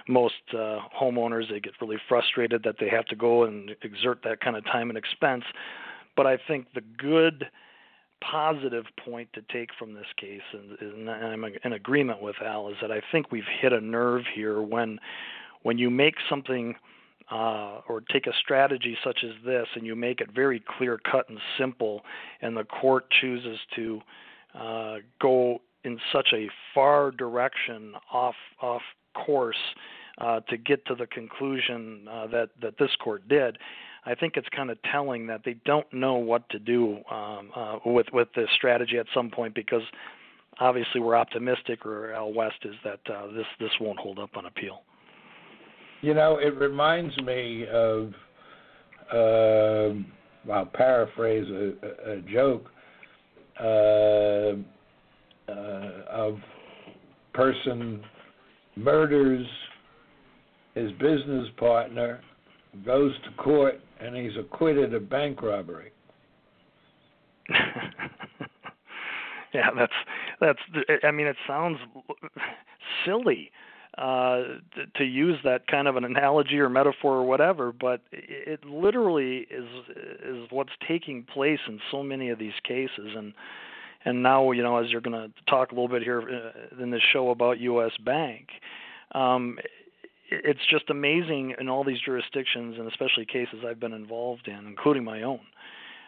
most 0.07 0.35
uh, 0.53 0.77
homeowners 0.95 1.49
they 1.49 1.59
get 1.59 1.73
really 1.81 1.97
frustrated 2.07 2.61
that 2.63 2.75
they 2.79 2.87
have 2.87 3.05
to 3.05 3.15
go 3.15 3.43
and 3.43 3.71
exert 3.81 4.19
that 4.23 4.39
kind 4.41 4.55
of 4.55 4.63
time 4.65 4.89
and 4.89 4.97
expense 4.99 5.43
but 6.15 6.25
i 6.25 6.37
think 6.47 6.67
the 6.73 6.81
good 6.97 7.45
positive 8.21 8.85
point 9.03 9.29
to 9.33 9.41
take 9.51 9.69
from 9.77 9.93
this 9.93 10.07
case 10.17 10.41
and, 10.53 11.09
and 11.09 11.09
i'm 11.09 11.45
in 11.63 11.73
agreement 11.73 12.21
with 12.21 12.35
al 12.43 12.69
is 12.69 12.75
that 12.81 12.91
i 12.91 13.01
think 13.11 13.31
we've 13.31 13.43
hit 13.61 13.73
a 13.73 13.81
nerve 13.81 14.23
here 14.33 14.61
when 14.61 14.99
when 15.63 15.77
you 15.77 15.89
make 15.89 16.15
something 16.29 16.75
uh, 17.31 17.81
or 17.89 18.01
take 18.11 18.27
a 18.27 18.33
strategy 18.39 18.97
such 19.03 19.23
as 19.23 19.31
this 19.43 19.67
and 19.75 19.85
you 19.85 19.95
make 19.95 20.21
it 20.21 20.29
very 20.33 20.63
clear 20.77 20.99
cut 21.11 21.27
and 21.29 21.39
simple, 21.57 22.01
and 22.41 22.55
the 22.55 22.63
court 22.63 23.05
chooses 23.09 23.57
to 23.75 23.99
uh, 24.53 24.97
go 25.19 25.59
in 25.83 25.99
such 26.13 26.29
a 26.33 26.47
far 26.73 27.11
direction 27.11 27.93
off 28.11 28.35
off 28.61 28.81
course 29.13 29.55
uh, 30.19 30.39
to 30.41 30.57
get 30.57 30.85
to 30.85 30.95
the 30.95 31.07
conclusion 31.07 32.07
uh, 32.09 32.27
that 32.27 32.49
that 32.61 32.77
this 32.77 32.91
court 33.03 33.27
did. 33.27 33.57
I 34.05 34.15
think 34.15 34.33
it's 34.37 34.47
kind 34.55 34.69
of 34.69 34.77
telling 34.91 35.27
that 35.27 35.41
they 35.43 35.55
don't 35.65 35.91
know 35.91 36.15
what 36.15 36.47
to 36.49 36.59
do 36.59 36.97
um, 37.11 37.51
uh, 37.55 37.77
with 37.85 38.07
with 38.13 38.27
this 38.35 38.49
strategy 38.55 38.97
at 38.97 39.07
some 39.13 39.29
point 39.29 39.55
because 39.55 39.81
obviously 40.59 41.01
we're 41.01 41.15
optimistic, 41.15 41.85
or 41.85 42.13
Al 42.13 42.33
West 42.33 42.57
is 42.63 42.75
that 42.83 42.99
uh, 43.11 43.27
this 43.27 43.45
this 43.59 43.71
won't 43.81 43.99
hold 43.99 44.19
up 44.19 44.31
on 44.35 44.45
appeal. 44.45 44.81
You 46.01 46.13
know, 46.13 46.37
it 46.37 46.55
reminds 46.55 47.17
me 47.23 47.65
of, 47.67 48.13
uh, 49.11 50.51
I'll 50.51 50.65
paraphrase 50.71 51.47
a, 51.49 52.11
a 52.11 52.21
joke, 52.31 52.69
uh, 53.59 54.53
uh, 55.51 56.03
of 56.11 56.37
person 57.33 58.03
murders 58.75 59.47
his 60.75 60.91
business 60.93 61.47
partner, 61.57 62.21
goes 62.85 63.13
to 63.23 63.31
court, 63.41 63.79
and 63.99 64.15
he's 64.15 64.37
acquitted 64.37 64.93
of 64.93 65.09
bank 65.09 65.41
robbery. 65.41 65.91
yeah, 69.53 69.69
that's 69.77 69.93
that's. 70.39 70.59
I 71.03 71.11
mean, 71.11 71.27
it 71.27 71.37
sounds 71.47 71.77
silly 73.05 73.51
uh, 73.97 74.41
to 74.95 75.03
use 75.03 75.37
that 75.43 75.67
kind 75.67 75.87
of 75.87 75.95
an 75.95 76.03
analogy 76.03 76.59
or 76.59 76.69
metaphor 76.69 77.13
or 77.13 77.23
whatever, 77.23 77.71
but 77.71 78.01
it 78.11 78.65
literally 78.65 79.47
is 79.49 79.67
is 80.25 80.47
what's 80.49 80.73
taking 80.87 81.23
place 81.23 81.59
in 81.67 81.79
so 81.91 82.03
many 82.03 82.29
of 82.29 82.39
these 82.39 82.53
cases. 82.63 83.13
And 83.15 83.33
and 84.03 84.21
now 84.21 84.51
you 84.51 84.63
know, 84.63 84.77
as 84.77 84.89
you're 84.91 85.01
going 85.01 85.29
to 85.29 85.31
talk 85.49 85.71
a 85.71 85.75
little 85.75 85.87
bit 85.87 86.03
here 86.03 86.21
uh, 86.21 86.83
in 86.83 86.91
this 86.91 87.01
show 87.13 87.29
about 87.29 87.59
U.S. 87.59 87.91
Bank, 88.03 88.47
um, 89.13 89.57
it's 90.29 90.65
just 90.69 90.89
amazing 90.89 91.55
in 91.59 91.69
all 91.69 91.83
these 91.83 91.99
jurisdictions, 91.99 92.77
and 92.77 92.87
especially 92.87 93.25
cases 93.25 93.59
I've 93.67 93.79
been 93.79 93.93
involved 93.93 94.47
in, 94.47 94.65
including 94.67 95.03
my 95.03 95.21
own. 95.23 95.41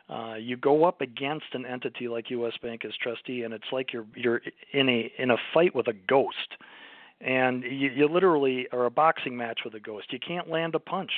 Uh, 0.09 0.35
you 0.35 0.55
go 0.55 0.85
up 0.85 1.01
against 1.01 1.47
an 1.53 1.65
entity 1.65 2.07
like 2.07 2.29
U.S. 2.29 2.53
Bank 2.61 2.85
as 2.85 2.91
trustee, 3.01 3.43
and 3.43 3.53
it's 3.53 3.71
like 3.71 3.91
you're 3.91 4.05
you're 4.15 4.41
in 4.71 4.87
a 4.87 5.11
in 5.17 5.31
a 5.31 5.37
fight 5.53 5.75
with 5.75 5.87
a 5.87 5.93
ghost, 5.93 6.55
and 7.19 7.63
you, 7.63 7.89
you 7.89 8.07
literally 8.07 8.67
are 8.71 8.85
a 8.85 8.91
boxing 8.91 9.35
match 9.35 9.59
with 9.65 9.73
a 9.73 9.79
ghost. 9.79 10.13
You 10.13 10.19
can't 10.25 10.49
land 10.49 10.75
a 10.75 10.79
punch. 10.79 11.11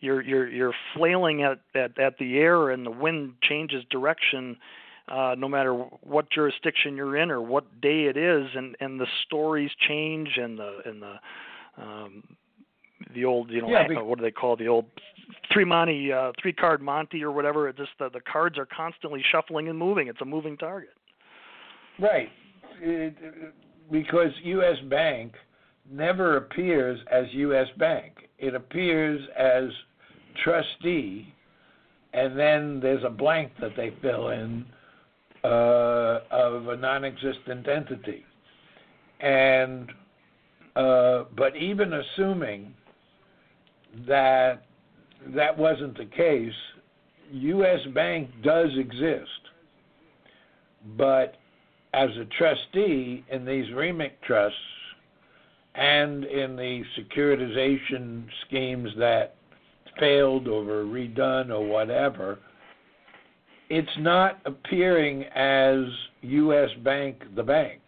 You're 0.00 0.20
you're 0.22 0.48
you're 0.48 0.74
flailing 0.94 1.44
at 1.44 1.60
at, 1.74 1.98
at 1.98 2.18
the 2.18 2.38
air, 2.38 2.70
and 2.70 2.84
the 2.84 2.90
wind 2.90 3.34
changes 3.42 3.84
direction 3.90 4.56
uh, 5.08 5.36
no 5.38 5.48
matter 5.48 5.72
what 5.72 6.30
jurisdiction 6.30 6.96
you're 6.96 7.16
in 7.16 7.30
or 7.30 7.40
what 7.40 7.80
day 7.80 8.04
it 8.06 8.16
is, 8.16 8.48
and 8.56 8.76
and 8.80 8.98
the 8.98 9.06
stories 9.24 9.70
change 9.86 10.30
and 10.36 10.58
the 10.58 10.78
and 10.84 11.00
the 11.00 11.14
um, 11.76 12.22
the 13.14 13.24
old 13.24 13.50
you 13.50 13.62
know 13.62 13.68
yeah, 13.68 13.86
uh, 13.98 14.04
what 14.04 14.18
do 14.18 14.24
they 14.24 14.30
call 14.30 14.56
the 14.56 14.68
old 14.68 14.86
three 15.52 15.64
monty 15.64 16.12
uh, 16.12 16.32
three 16.40 16.52
card 16.52 16.82
Monty 16.82 17.22
or 17.22 17.32
whatever. 17.32 17.68
It 17.68 17.76
just 17.76 17.90
the, 17.98 18.10
the 18.10 18.20
cards 18.20 18.58
are 18.58 18.66
constantly 18.66 19.22
shuffling 19.30 19.68
and 19.68 19.78
moving. 19.78 20.08
It's 20.08 20.20
a 20.20 20.24
moving 20.24 20.56
target. 20.56 20.90
Right, 21.98 22.28
it, 22.80 23.16
because 23.90 24.30
U.S. 24.42 24.76
Bank 24.90 25.32
never 25.90 26.36
appears 26.36 26.98
as 27.10 27.26
U.S. 27.32 27.68
Bank. 27.78 28.12
It 28.38 28.54
appears 28.54 29.20
as 29.38 29.64
trustee, 30.44 31.32
and 32.12 32.38
then 32.38 32.80
there's 32.80 33.04
a 33.04 33.10
blank 33.10 33.52
that 33.60 33.70
they 33.76 33.94
fill 34.02 34.28
in 34.28 34.66
uh, 35.44 36.20
of 36.30 36.68
a 36.68 36.76
non-existent 36.76 37.66
entity. 37.68 38.24
And 39.20 39.90
uh, 40.76 41.24
but 41.36 41.56
even 41.56 41.92
assuming 41.94 42.74
that 44.06 44.62
that 45.34 45.56
wasn't 45.56 45.96
the 45.96 46.04
case, 46.04 46.52
U.S. 47.32 47.80
Bank 47.94 48.30
does 48.44 48.68
exist, 48.76 49.30
but 50.96 51.36
as 51.94 52.10
a 52.10 52.26
trustee 52.38 53.24
in 53.30 53.46
these 53.46 53.66
REMIC 53.72 54.12
trusts 54.26 54.58
and 55.74 56.24
in 56.24 56.56
the 56.56 56.82
securitization 56.98 58.26
schemes 58.46 58.90
that 58.98 59.34
failed 59.98 60.46
or 60.46 60.62
were 60.62 60.84
redone 60.84 61.48
or 61.48 61.66
whatever, 61.66 62.38
it's 63.70 63.88
not 63.98 64.40
appearing 64.44 65.24
as 65.34 65.84
U.S. 66.20 66.68
Bank, 66.84 67.22
the 67.34 67.42
bank. 67.42 67.80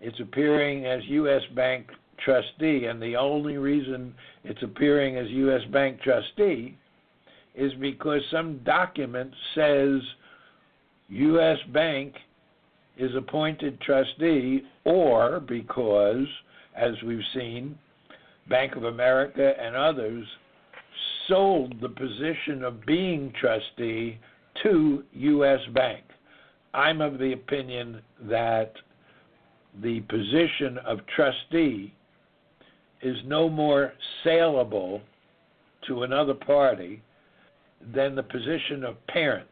It's 0.00 0.18
appearing 0.20 0.84
as 0.86 1.00
U.S. 1.06 1.42
Bank 1.54 1.86
trustee, 2.24 2.86
and 2.86 3.00
the 3.00 3.16
only 3.16 3.56
reason 3.56 4.14
it's 4.44 4.62
appearing 4.62 5.16
as 5.16 5.28
U.S. 5.28 5.62
Bank 5.72 6.00
trustee 6.00 6.76
is 7.54 7.72
because 7.80 8.22
some 8.30 8.58
document 8.64 9.32
says 9.54 10.00
U.S. 11.08 11.58
Bank 11.72 12.14
is 12.96 13.14
appointed 13.16 13.80
trustee, 13.80 14.62
or 14.84 15.40
because, 15.40 16.26
as 16.76 16.92
we've 17.04 17.20
seen, 17.34 17.78
Bank 18.48 18.76
of 18.76 18.84
America 18.84 19.52
and 19.60 19.76
others 19.76 20.26
sold 21.28 21.80
the 21.80 21.88
position 21.88 22.64
of 22.64 22.84
being 22.86 23.32
trustee 23.40 24.18
to 24.62 25.04
U.S. 25.12 25.60
Bank. 25.74 26.04
I'm 26.74 27.00
of 27.00 27.18
the 27.18 27.32
opinion 27.32 28.00
that 28.22 28.72
the 29.82 30.00
position 30.00 30.78
of 30.86 30.98
trustee 31.14 31.94
is 33.02 33.16
no 33.24 33.48
more 33.48 33.92
saleable 34.24 35.00
to 35.86 36.02
another 36.02 36.34
party 36.34 37.02
than 37.94 38.14
the 38.14 38.22
position 38.22 38.84
of 38.84 38.94
parent. 39.06 39.48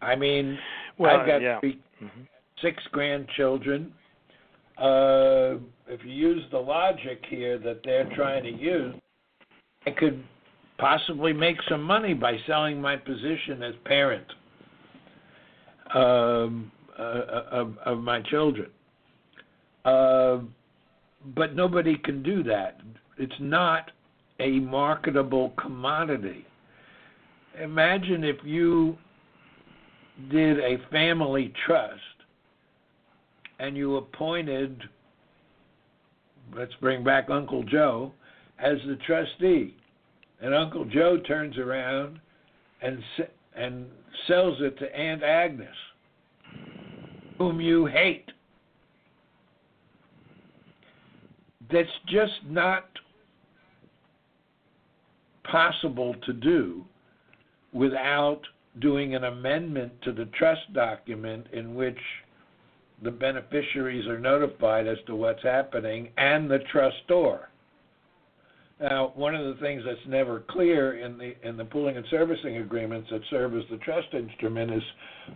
I 0.00 0.14
mean, 0.14 0.58
well, 0.98 1.16
I've 1.16 1.26
got 1.26 1.42
yeah. 1.42 1.60
3 1.60 1.80
mm-hmm. 2.02 2.20
six 2.62 2.82
grandchildren. 2.92 3.92
Uh, 4.76 5.56
if 5.88 6.04
you 6.04 6.12
use 6.12 6.42
the 6.52 6.58
logic 6.58 7.24
here 7.28 7.58
that 7.58 7.80
they're 7.84 8.08
trying 8.14 8.44
to 8.44 8.52
use, 8.52 8.94
I 9.86 9.90
could 9.90 10.22
possibly 10.78 11.32
make 11.32 11.56
some 11.68 11.82
money 11.82 12.14
by 12.14 12.36
selling 12.46 12.80
my 12.80 12.96
position 12.96 13.62
as 13.64 13.74
parent 13.84 14.26
um, 15.94 16.70
uh, 16.96 17.02
of, 17.50 17.76
of 17.84 17.98
my 17.98 18.22
children. 18.22 18.70
Uh, 19.84 20.38
but 21.34 21.54
nobody 21.54 21.96
can 21.96 22.22
do 22.22 22.42
that. 22.44 22.80
It's 23.16 23.32
not 23.40 23.90
a 24.40 24.60
marketable 24.60 25.52
commodity. 25.60 26.46
Imagine 27.60 28.22
if 28.22 28.36
you 28.44 28.96
did 30.30 30.58
a 30.60 30.78
family 30.90 31.52
trust 31.66 32.00
and 33.58 33.76
you 33.76 33.96
appointed, 33.96 34.82
let's 36.54 36.74
bring 36.80 37.02
back 37.02 37.30
Uncle 37.30 37.64
Joe, 37.64 38.12
as 38.58 38.76
the 38.86 38.96
trustee 39.06 39.74
and 40.40 40.54
Uncle 40.54 40.84
Joe 40.84 41.18
turns 41.18 41.58
around 41.58 42.20
and 42.82 43.02
and 43.56 43.86
sells 44.26 44.58
it 44.60 44.78
to 44.78 44.96
Aunt 44.96 45.22
Agnes, 45.22 45.68
whom 47.38 47.60
you 47.60 47.86
hate. 47.86 48.30
That's 51.70 51.88
just 52.06 52.32
not 52.46 52.84
possible 55.44 56.14
to 56.26 56.32
do 56.32 56.84
without 57.72 58.40
doing 58.80 59.14
an 59.14 59.24
amendment 59.24 59.92
to 60.02 60.12
the 60.12 60.26
trust 60.38 60.72
document 60.72 61.46
in 61.52 61.74
which 61.74 61.98
the 63.02 63.10
beneficiaries 63.10 64.06
are 64.06 64.18
notified 64.18 64.86
as 64.86 64.98
to 65.06 65.14
what's 65.14 65.42
happening 65.42 66.08
and 66.16 66.50
the 66.50 66.58
trustor. 66.72 67.48
Now, 68.80 69.12
one 69.16 69.34
of 69.34 69.44
the 69.44 69.60
things 69.60 69.82
that's 69.84 69.98
never 70.06 70.44
clear 70.48 71.00
in 71.00 71.18
the 71.18 71.34
in 71.46 71.56
the 71.56 71.64
pooling 71.64 71.96
and 71.96 72.06
servicing 72.10 72.58
agreements 72.58 73.08
that 73.10 73.22
serve 73.28 73.56
as 73.56 73.64
the 73.70 73.76
trust 73.78 74.08
instrument 74.14 74.72
is 74.72 74.82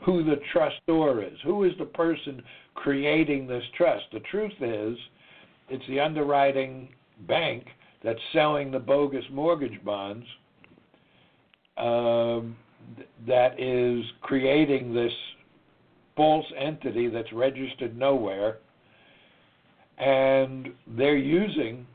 who 0.04 0.22
the 0.22 0.40
trustor 0.52 1.22
is. 1.22 1.36
Who 1.44 1.64
is 1.64 1.72
the 1.78 1.84
person 1.84 2.42
creating 2.74 3.48
this 3.48 3.64
trust? 3.76 4.04
The 4.12 4.20
truth 4.20 4.52
is, 4.60 4.96
it's 5.72 5.86
the 5.88 5.98
underwriting 5.98 6.90
bank 7.26 7.64
that's 8.04 8.18
selling 8.32 8.70
the 8.70 8.78
bogus 8.78 9.24
mortgage 9.32 9.82
bonds 9.84 10.26
um, 11.78 12.54
that 13.26 13.58
is 13.58 14.04
creating 14.20 14.92
this 14.92 15.12
false 16.14 16.44
entity 16.58 17.08
that's 17.08 17.32
registered 17.32 17.96
nowhere, 17.96 18.58
and 19.96 20.68
they're 20.86 21.16
using 21.16 21.86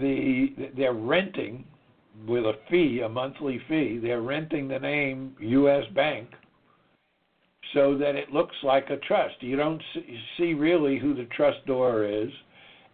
the 0.00 0.70
they're 0.74 0.94
renting 0.94 1.62
with 2.26 2.44
a 2.44 2.54
fee, 2.70 3.02
a 3.04 3.08
monthly 3.08 3.60
fee. 3.68 3.98
They're 4.02 4.22
renting 4.22 4.68
the 4.68 4.78
name 4.78 5.36
U.S. 5.40 5.84
Bank 5.94 6.30
so 7.74 7.98
that 7.98 8.14
it 8.14 8.32
looks 8.32 8.56
like 8.62 8.88
a 8.90 8.96
trust. 8.98 9.34
You 9.40 9.56
don't 9.56 9.82
see 10.38 10.54
really 10.54 10.98
who 10.98 11.14
the 11.14 11.26
trustor 11.36 12.24
is, 12.24 12.30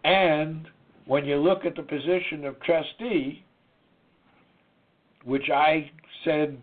and 0.03 0.67
when 1.05 1.25
you 1.25 1.37
look 1.37 1.65
at 1.65 1.75
the 1.75 1.83
position 1.83 2.45
of 2.45 2.59
trustee, 2.61 3.43
which 5.23 5.49
I 5.49 5.89
said, 6.25 6.57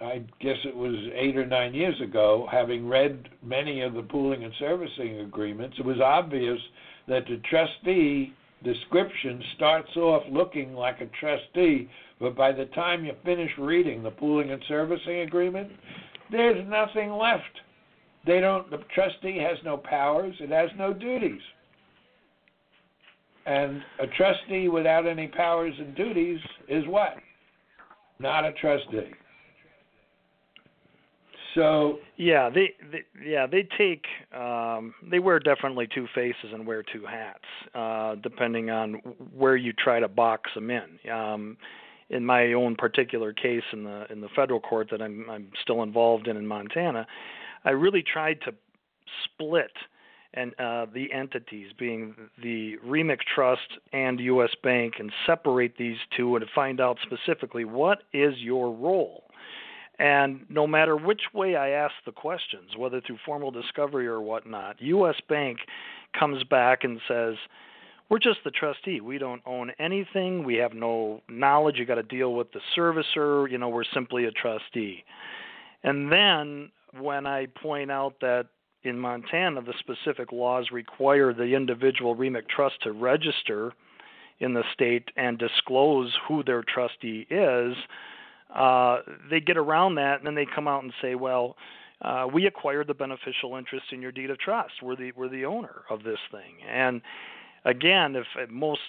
I 0.00 0.22
guess 0.40 0.56
it 0.64 0.76
was 0.76 0.94
eight 1.14 1.36
or 1.36 1.46
nine 1.46 1.74
years 1.74 2.00
ago, 2.00 2.48
having 2.50 2.88
read 2.88 3.28
many 3.42 3.82
of 3.82 3.94
the 3.94 4.02
pooling 4.02 4.44
and 4.44 4.52
servicing 4.58 5.20
agreements, 5.20 5.76
it 5.78 5.84
was 5.84 6.00
obvious 6.00 6.58
that 7.08 7.26
the 7.26 7.40
trustee 7.48 8.34
description 8.62 9.42
starts 9.56 9.94
off 9.96 10.22
looking 10.30 10.74
like 10.74 11.00
a 11.00 11.06
trustee, 11.18 11.88
but 12.18 12.36
by 12.36 12.52
the 12.52 12.66
time 12.66 13.04
you 13.04 13.12
finish 13.24 13.50
reading 13.58 14.02
the 14.02 14.10
pooling 14.10 14.50
and 14.50 14.62
servicing 14.68 15.20
agreement, 15.20 15.70
there's 16.30 16.66
nothing 16.68 17.12
left. 17.12 17.42
They 18.26 18.40
don't. 18.40 18.70
The 18.70 18.78
trustee 18.94 19.38
has 19.38 19.58
no 19.64 19.76
powers. 19.76 20.34
It 20.40 20.50
has 20.50 20.70
no 20.76 20.92
duties. 20.92 21.40
And 23.46 23.82
a 23.98 24.06
trustee 24.06 24.68
without 24.68 25.06
any 25.06 25.26
powers 25.26 25.74
and 25.78 25.94
duties 25.94 26.38
is 26.68 26.84
what? 26.86 27.14
Not 28.18 28.44
a 28.44 28.52
trustee. 28.52 29.10
So 31.54 31.98
yeah, 32.16 32.48
they, 32.48 32.74
they 32.92 33.02
yeah 33.24 33.46
they 33.46 33.66
take 33.76 34.04
um, 34.38 34.94
they 35.10 35.18
wear 35.18 35.40
definitely 35.40 35.88
two 35.92 36.06
faces 36.14 36.52
and 36.52 36.66
wear 36.66 36.84
two 36.92 37.04
hats, 37.06 37.44
uh, 37.74 38.14
depending 38.22 38.70
on 38.70 38.94
where 39.34 39.56
you 39.56 39.72
try 39.72 39.98
to 39.98 40.08
box 40.08 40.50
them 40.54 40.70
in. 40.70 41.10
Um, 41.10 41.56
in 42.10 42.26
my 42.26 42.52
own 42.52 42.76
particular 42.76 43.32
case 43.32 43.62
in 43.72 43.84
the 43.84 44.10
in 44.10 44.20
the 44.20 44.28
federal 44.34 44.60
court 44.60 44.88
that 44.90 45.00
I'm 45.00 45.28
I'm 45.30 45.50
still 45.62 45.82
involved 45.82 46.28
in 46.28 46.36
in 46.36 46.46
Montana, 46.46 47.06
I 47.64 47.70
really 47.70 48.02
tried 48.02 48.40
to 48.42 48.54
split 49.24 49.72
and 50.32 50.52
uh, 50.60 50.86
the 50.92 51.12
entities 51.12 51.72
being 51.76 52.14
the 52.40 52.76
REMIC 52.86 53.18
Trust 53.34 53.78
and 53.92 54.20
U.S. 54.20 54.50
Bank 54.62 54.94
and 54.98 55.10
separate 55.26 55.76
these 55.76 55.96
two 56.16 56.36
and 56.36 56.44
find 56.54 56.80
out 56.80 56.98
specifically 57.02 57.64
what 57.64 58.04
is 58.12 58.34
your 58.38 58.72
role. 58.72 59.24
And 59.98 60.46
no 60.48 60.66
matter 60.66 60.96
which 60.96 61.22
way 61.34 61.56
I 61.56 61.70
ask 61.70 61.94
the 62.06 62.12
questions, 62.12 62.70
whether 62.76 63.00
through 63.00 63.18
formal 63.26 63.50
discovery 63.50 64.06
or 64.06 64.20
whatnot, 64.20 64.80
U.S. 64.80 65.16
Bank 65.28 65.58
comes 66.18 66.44
back 66.44 66.84
and 66.84 67.00
says, 67.08 67.34
we're 68.10 68.18
just 68.18 68.40
the 68.44 68.50
trustee. 68.50 69.00
We 69.00 69.18
don't 69.18 69.40
own 69.46 69.70
anything. 69.78 70.44
We 70.44 70.56
have 70.56 70.74
no 70.74 71.22
knowledge. 71.28 71.76
You 71.78 71.86
got 71.86 71.94
to 71.94 72.02
deal 72.02 72.34
with 72.34 72.48
the 72.52 72.60
servicer. 72.76 73.50
You 73.50 73.56
know, 73.56 73.68
we're 73.68 73.84
simply 73.94 74.24
a 74.24 74.32
trustee. 74.32 75.04
And 75.84 76.10
then 76.10 76.70
when 76.98 77.24
I 77.24 77.46
point 77.46 77.90
out 77.90 78.14
that 78.20 78.46
in 78.82 78.98
Montana, 78.98 79.62
the 79.62 79.74
specific 79.78 80.32
laws 80.32 80.66
require 80.72 81.32
the 81.32 81.54
individual 81.54 82.16
REMIC 82.16 82.48
trust 82.48 82.82
to 82.82 82.92
register 82.92 83.72
in 84.40 84.54
the 84.54 84.64
state 84.72 85.08
and 85.16 85.38
disclose 85.38 86.12
who 86.26 86.42
their 86.42 86.62
trustee 86.62 87.26
is. 87.30 87.76
Uh, 88.54 88.98
they 89.30 89.38
get 89.38 89.56
around 89.56 89.94
that, 89.96 90.18
and 90.18 90.26
then 90.26 90.34
they 90.34 90.46
come 90.52 90.66
out 90.66 90.82
and 90.82 90.92
say, 91.00 91.14
"Well, 91.14 91.56
uh, 92.02 92.26
we 92.32 92.46
acquired 92.46 92.88
the 92.88 92.94
beneficial 92.94 93.54
interest 93.56 93.92
in 93.92 94.02
your 94.02 94.10
deed 94.10 94.30
of 94.30 94.38
trust. 94.38 94.82
We're 94.82 94.96
the 94.96 95.12
we're 95.12 95.28
the 95.28 95.44
owner 95.44 95.82
of 95.88 96.02
this 96.02 96.18
thing." 96.32 96.62
And 96.68 97.02
again, 97.64 98.16
if 98.16 98.26
most 98.50 98.80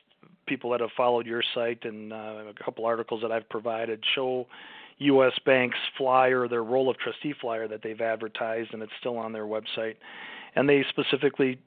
people 0.48 0.72
that 0.72 0.82
have 0.82 0.90
followed 0.98 1.26
your 1.26 1.44
site 1.54 1.84
and 1.84 2.12
uh, 2.12 2.44
a 2.50 2.64
couple 2.64 2.86
articles 2.86 3.22
that 3.22 3.32
I've 3.32 3.48
provided 3.50 4.04
show 4.16 4.48
U.S. 5.00 5.34
Bank's 5.46 5.78
flyer, 5.98 6.48
their 6.48 6.64
role 6.64 6.90
of 6.90 6.98
trustee 6.98 7.34
flyer 7.40 7.68
that 7.68 7.82
they've 7.84 8.02
advertised, 8.02 8.74
and 8.74 8.84
it's 8.84 8.92
still 9.00 9.18
on 9.18 9.34
their 9.34 9.46
website. 9.46 9.96
And 10.56 10.68
they 10.70 10.86
specifically 10.90 11.60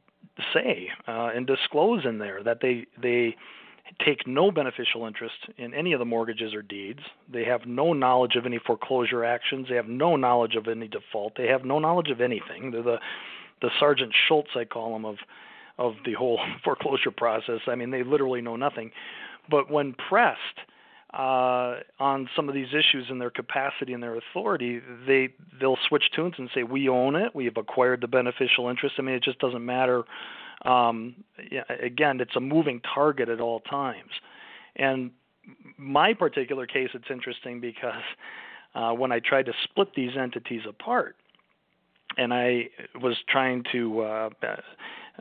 say 0.53 0.89
uh, 1.09 1.31
and 1.35 1.47
disclose 1.47 2.05
in 2.05 2.19
there 2.19 2.43
that 2.43 2.61
they 2.61 2.87
they 3.01 3.37
take 4.05 4.27
no 4.27 4.51
beneficial 4.51 5.07
interest 5.07 5.35
in 5.59 5.75
any 5.75 5.93
of 5.93 5.99
the 5.99 6.05
mortgages 6.05 6.55
or 6.55 6.63
deeds. 6.63 7.01
They 7.31 7.45
have 7.45 7.67
no 7.67 7.93
knowledge 7.93 8.35
of 8.37 8.47
any 8.47 8.59
foreclosure 8.59 9.25
actions. 9.25 9.67
They 9.69 9.77
have 9.77 9.89
no 9.89 10.17
knowledge 10.17 10.55
of 10.55 10.69
any 10.69 10.89
default. 10.89 11.35
They 11.37 11.47
have 11.49 11.65
no 11.65 11.79
knowledge 11.79 12.11
of 12.11 12.21
anything. 12.21 12.71
They're 12.71 12.83
the 12.83 12.99
the 13.63 13.71
Sergeant 13.81 14.13
Schultz, 14.29 14.51
I 14.57 14.65
call 14.65 14.93
them, 14.93 15.05
of 15.05 15.17
of 15.79 15.95
the 16.05 16.13
whole 16.15 16.41
foreclosure 16.65 17.11
process. 17.11 17.61
I 17.67 17.75
mean, 17.75 17.91
they 17.91 18.03
literally 18.03 18.41
know 18.41 18.57
nothing. 18.57 18.91
But 19.51 19.71
when 19.71 19.95
pressed 19.95 20.39
uh, 21.13 21.81
on 22.01 22.29
some 22.35 22.49
of 22.49 22.55
these 22.55 22.69
issues 22.69 23.07
and 23.09 23.21
their 23.21 23.31
capacity 23.31 23.93
and 23.93 24.03
their 24.03 24.17
authority, 24.17 24.81
they 25.07 25.29
they'll 25.61 25.79
switch 25.89 26.05
tunes 26.15 26.35
and 26.39 26.49
say 26.55 26.63
we 26.63 26.89
own 26.89 27.15
it, 27.15 27.35
we 27.35 27.45
have 27.45 27.57
acquired 27.57 28.01
the 28.01 28.09
beneficial 28.09 28.69
interest. 28.69 28.97
I 28.99 29.03
mean, 29.03 29.15
it 29.15 29.23
just 29.23 29.39
doesn't 29.39 29.65
matter. 29.65 30.05
Um, 30.65 31.17
again, 31.83 32.21
it's 32.21 32.35
a 32.37 32.41
moving 32.41 32.81
target 32.95 33.29
at 33.29 33.41
all 33.41 33.61
times. 33.61 34.11
And 34.77 35.11
my 35.77 36.15
particular 36.15 36.67
case, 36.67 36.89
it's 36.95 37.11
interesting 37.11 37.61
because 37.61 38.03
uh, 38.75 38.93
when 38.93 39.13
I 39.13 39.21
tried 39.21 39.47
to 39.47 39.53
split 39.63 39.95
these 39.95 40.17
entities 40.19 40.63
apart, 40.69 41.17
and 42.17 42.33
I 42.33 42.71
was 43.01 43.17
trying 43.29 43.65
to 43.73 44.01
uh, 44.01 44.31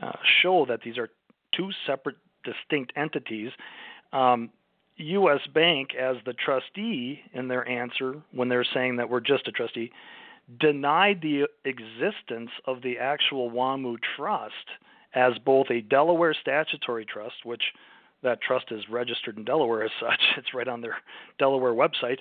uh, 0.02 0.12
show 0.42 0.66
that 0.68 0.80
these 0.82 0.98
are 0.98 1.10
two 1.56 1.70
separate, 1.86 2.16
distinct 2.44 2.92
entities. 2.96 3.50
Um, 4.12 4.50
U.S. 4.96 5.40
Bank, 5.52 5.90
as 6.00 6.16
the 6.24 6.34
trustee, 6.34 7.20
in 7.32 7.48
their 7.48 7.66
answer 7.68 8.22
when 8.32 8.48
they're 8.48 8.66
saying 8.74 8.96
that 8.96 9.10
we're 9.10 9.20
just 9.20 9.48
a 9.48 9.52
trustee, 9.52 9.90
denied 10.60 11.20
the 11.22 11.48
existence 11.64 12.50
of 12.66 12.82
the 12.82 12.98
actual 12.98 13.50
WAMU 13.50 13.96
trust 14.16 14.54
as 15.14 15.32
both 15.44 15.66
a 15.70 15.80
Delaware 15.80 16.34
statutory 16.40 17.04
trust, 17.04 17.44
which 17.44 17.62
that 18.22 18.40
trust 18.40 18.66
is 18.70 18.88
registered 18.90 19.36
in 19.36 19.44
Delaware 19.44 19.84
as 19.84 19.90
such, 20.00 20.20
it's 20.36 20.54
right 20.54 20.68
on 20.68 20.80
their 20.80 20.96
Delaware 21.38 21.72
website, 21.72 22.18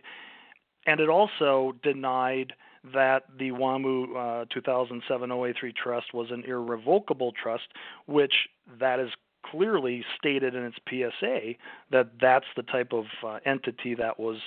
and 0.85 0.99
it 0.99 1.09
also 1.09 1.73
denied 1.81 2.53
that 2.93 3.23
the 3.37 3.51
WAMU 3.51 4.43
uh, 4.43 4.45
2007 4.53 5.29
OA3 5.29 5.75
trust 5.75 6.13
was 6.13 6.31
an 6.31 6.43
irrevocable 6.45 7.31
trust, 7.41 7.67
which 8.07 8.33
that 8.79 8.99
is 8.99 9.09
clearly 9.45 10.03
stated 10.17 10.55
in 10.55 10.63
its 10.63 10.77
PSA 10.89 11.53
that 11.91 12.09
that's 12.19 12.45
the 12.55 12.63
type 12.63 12.93
of 12.93 13.05
uh, 13.25 13.39
entity 13.45 13.95
that 13.95 14.19
was 14.19 14.37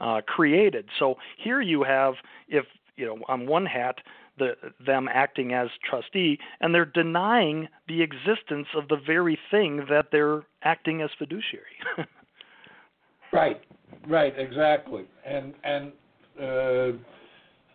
uh, 0.00 0.20
created. 0.26 0.86
So 0.98 1.16
here 1.42 1.60
you 1.60 1.82
have, 1.82 2.14
if 2.48 2.64
you 2.96 3.06
know, 3.06 3.18
on 3.28 3.46
one 3.46 3.66
hat, 3.66 3.96
the, 4.38 4.52
them 4.84 5.08
acting 5.10 5.52
as 5.52 5.68
trustee, 5.88 6.38
and 6.60 6.74
they're 6.74 6.84
denying 6.84 7.68
the 7.88 8.02
existence 8.02 8.66
of 8.76 8.88
the 8.88 8.96
very 9.06 9.38
thing 9.50 9.86
that 9.88 10.06
they're 10.12 10.42
acting 10.62 11.00
as 11.00 11.10
fiduciary. 11.18 11.64
right, 13.32 13.60
right, 14.06 14.34
exactly, 14.36 15.04
and 15.24 15.54
and 15.64 15.92
uh, 16.40 16.92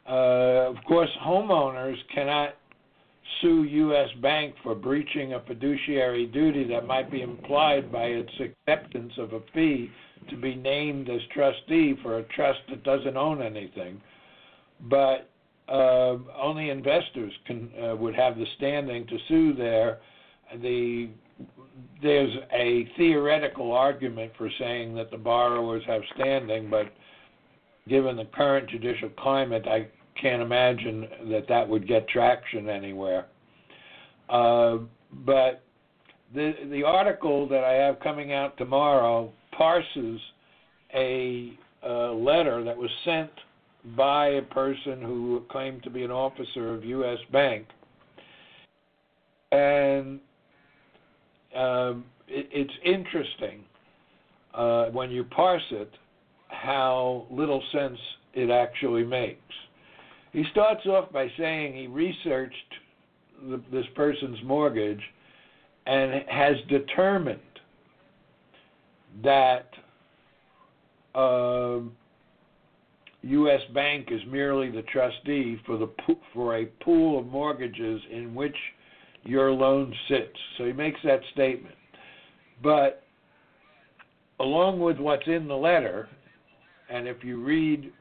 uh, 0.08 0.70
of 0.70 0.76
course, 0.88 1.10
homeowners 1.24 1.98
cannot 2.14 2.56
sue 3.42 3.64
U.S. 3.64 4.10
Bank 4.22 4.56
for 4.64 4.76
breaching 4.76 5.34
a 5.34 5.42
fiduciary 5.42 6.26
duty 6.28 6.64
that 6.66 6.86
might 6.86 7.12
be 7.12 7.22
implied 7.22 7.92
by 7.92 8.06
its 8.06 8.32
acceptance 8.40 9.14
of 9.18 9.34
a 9.34 9.40
fee 9.54 9.90
to 10.30 10.38
be 10.38 10.56
named 10.56 11.10
as 11.10 11.20
trustee 11.34 11.96
for 12.02 12.20
a 12.20 12.24
trust 12.24 12.60
that 12.70 12.84
doesn't 12.84 13.18
own 13.18 13.42
anything. 13.42 14.02
But 14.90 15.30
uh, 15.68 16.18
only 16.40 16.70
investors 16.70 17.32
can 17.46 17.70
uh, 17.82 17.96
would 17.96 18.16
have 18.16 18.38
the 18.38 18.46
standing 18.58 19.08
to 19.08 19.18
sue 19.28 19.54
there. 19.54 20.00
The 20.62 21.10
there's 22.02 22.36
a 22.52 22.88
theoretical 22.98 23.72
argument 23.72 24.32
for 24.38 24.50
saying 24.60 24.96
that 24.96 25.12
the 25.12 25.18
borrowers 25.18 25.84
have 25.88 26.02
standing, 26.16 26.70
but 26.70 26.92
given 27.88 28.16
the 28.16 28.26
current 28.26 28.70
judicial 28.70 29.10
climate, 29.10 29.66
I 29.68 29.88
can't 30.20 30.42
imagine 30.42 31.08
that 31.30 31.48
that 31.50 31.68
would 31.68 31.88
get 31.88 32.08
traction 32.08 32.70
anywhere. 32.70 33.26
Uh, 34.30 34.80
but 35.26 35.64
the 36.34 36.54
the 36.70 36.84
article 36.84 37.48
that 37.50 37.64
I 37.64 37.74
have 37.74 38.00
coming 38.00 38.34
out 38.34 38.58
tomorrow 38.58 39.32
parses 39.52 40.20
a, 40.94 41.58
letter 41.84 42.64
that 42.64 42.78
was 42.78 42.90
sent 43.04 43.32
by 43.96 44.28
a 44.28 44.42
person 44.42 45.02
who 45.02 45.44
claimed 45.50 45.82
to 45.84 45.90
be 45.90 46.04
an 46.04 46.12
officer 46.12 46.74
of 46.74 46.86
U.S. 46.86 47.18
Bank, 47.32 47.66
and 49.52 50.20
um, 51.56 52.06
it, 52.28 52.48
it's 52.52 52.74
interesting 52.86 53.64
uh, 54.54 54.86
when 54.88 55.10
you 55.10 55.24
parse 55.24 55.64
it 55.72 55.92
how 56.62 57.26
little 57.32 57.64
sense 57.72 57.98
it 58.34 58.50
actually 58.50 59.04
makes. 59.04 59.40
He 60.32 60.44
starts 60.52 60.86
off 60.86 61.12
by 61.12 61.28
saying 61.38 61.76
he 61.76 61.88
researched 61.88 62.56
the, 63.50 63.62
this 63.72 63.86
person's 63.96 64.38
mortgage 64.46 65.02
and 65.88 66.24
has 66.30 66.56
determined 66.70 67.40
that 69.24 69.68
um, 71.16 71.92
U.S. 73.24 73.62
Bank 73.74 74.10
is 74.12 74.22
merely 74.28 74.70
the 74.70 74.84
trustee 74.84 75.60
for 75.66 75.78
the 75.78 75.90
for 76.34 76.58
a 76.58 76.66
pool 76.66 77.20
of 77.20 77.26
mortgages 77.26 78.02
in 78.12 78.34
which 78.34 78.56
your 79.24 79.52
loan 79.52 79.94
sits. 80.08 80.38
So 80.58 80.66
he 80.66 80.74
makes 80.74 81.00
that 81.04 81.20
statement, 81.34 81.76
but 82.64 83.04
along 84.40 84.80
with 84.80 84.98
what's 84.98 85.28
in 85.28 85.48
the 85.48 85.56
letter, 85.56 86.08
and 86.92 87.08
if 87.08 87.24
you 87.24 87.44
read 87.44 87.92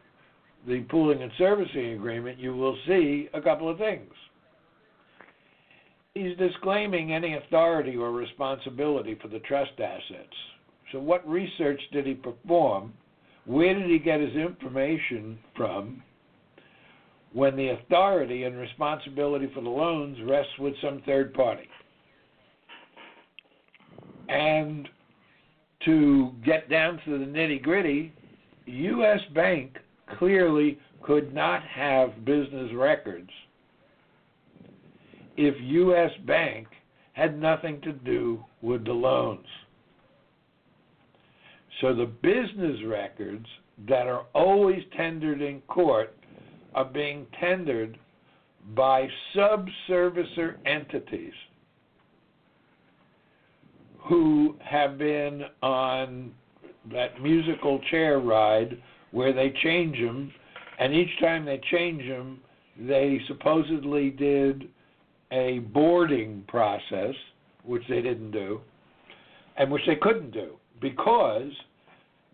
the 0.67 0.81
pooling 0.91 1.23
and 1.23 1.31
servicing 1.39 1.93
agreement, 1.93 2.39
you 2.39 2.55
will 2.55 2.77
see 2.87 3.29
a 3.33 3.41
couple 3.41 3.69
of 3.69 3.79
things. 3.79 4.13
He's 6.15 6.37
disclaiming 6.37 7.13
any 7.13 7.37
authority 7.37 7.97
or 7.97 8.11
responsibility 8.11 9.17
for 9.23 9.29
the 9.29 9.39
trust 9.41 9.73
assets. 9.79 10.35
So, 10.93 10.99
what 10.99 11.27
research 11.27 11.81
did 11.93 12.05
he 12.07 12.15
perform? 12.15 12.93
Where 13.47 13.75
did 13.75 13.89
he 13.89 13.99
get 13.99 14.21
his 14.21 14.35
information 14.35 15.39
from? 15.57 16.03
When 17.33 17.57
the 17.57 17.69
authority 17.69 18.43
and 18.43 18.57
responsibility 18.57 19.49
for 19.55 19.61
the 19.61 19.71
loans 19.71 20.19
rests 20.27 20.53
with 20.59 20.75
some 20.83 21.01
third 21.07 21.33
party. 21.33 21.69
And 24.29 24.89
to 25.85 26.33
get 26.45 26.69
down 26.69 27.01
to 27.05 27.19
the 27.19 27.25
nitty 27.25 27.63
gritty, 27.63 28.13
U.S. 28.71 29.21
Bank 29.35 29.77
clearly 30.19 30.79
could 31.03 31.35
not 31.35 31.63
have 31.65 32.25
business 32.25 32.71
records 32.75 33.31
if 35.37 35.55
U.S. 35.61 36.11
Bank 36.27 36.67
had 37.13 37.41
nothing 37.41 37.81
to 37.83 37.93
do 37.93 38.45
with 38.63 38.85
the 38.85 38.93
loans. 38.93 39.47
So 41.81 41.95
the 41.95 42.07
business 42.07 42.79
records 42.87 43.47
that 43.89 44.07
are 44.07 44.27
always 44.35 44.83
tendered 44.97 45.41
in 45.41 45.61
court 45.63 46.15
are 46.75 46.85
being 46.85 47.27
tendered 47.41 47.99
by 48.75 49.09
sub-servicer 49.35 50.57
entities 50.67 51.33
who 53.99 54.57
have 54.63 54.99
been 54.99 55.43
on 55.63 56.33
that 56.93 57.21
musical 57.21 57.81
chair 57.91 58.19
ride 58.21 58.81
where 59.11 59.33
they 59.33 59.53
change 59.63 59.97
them, 59.99 60.33
and 60.79 60.95
each 60.95 61.11
time 61.21 61.45
they 61.45 61.61
change 61.71 62.07
them, 62.09 62.41
they 62.79 63.21
supposedly 63.27 64.11
did 64.11 64.69
a 65.33 65.59
boarding 65.59 66.45
process, 66.49 67.15
which 67.65 67.83
they 67.89 68.01
didn't 68.01 68.31
do, 68.31 68.61
and 69.57 69.71
which 69.71 69.83
they 69.87 69.97
couldn't 69.97 70.31
do 70.31 70.57
because 70.81 71.51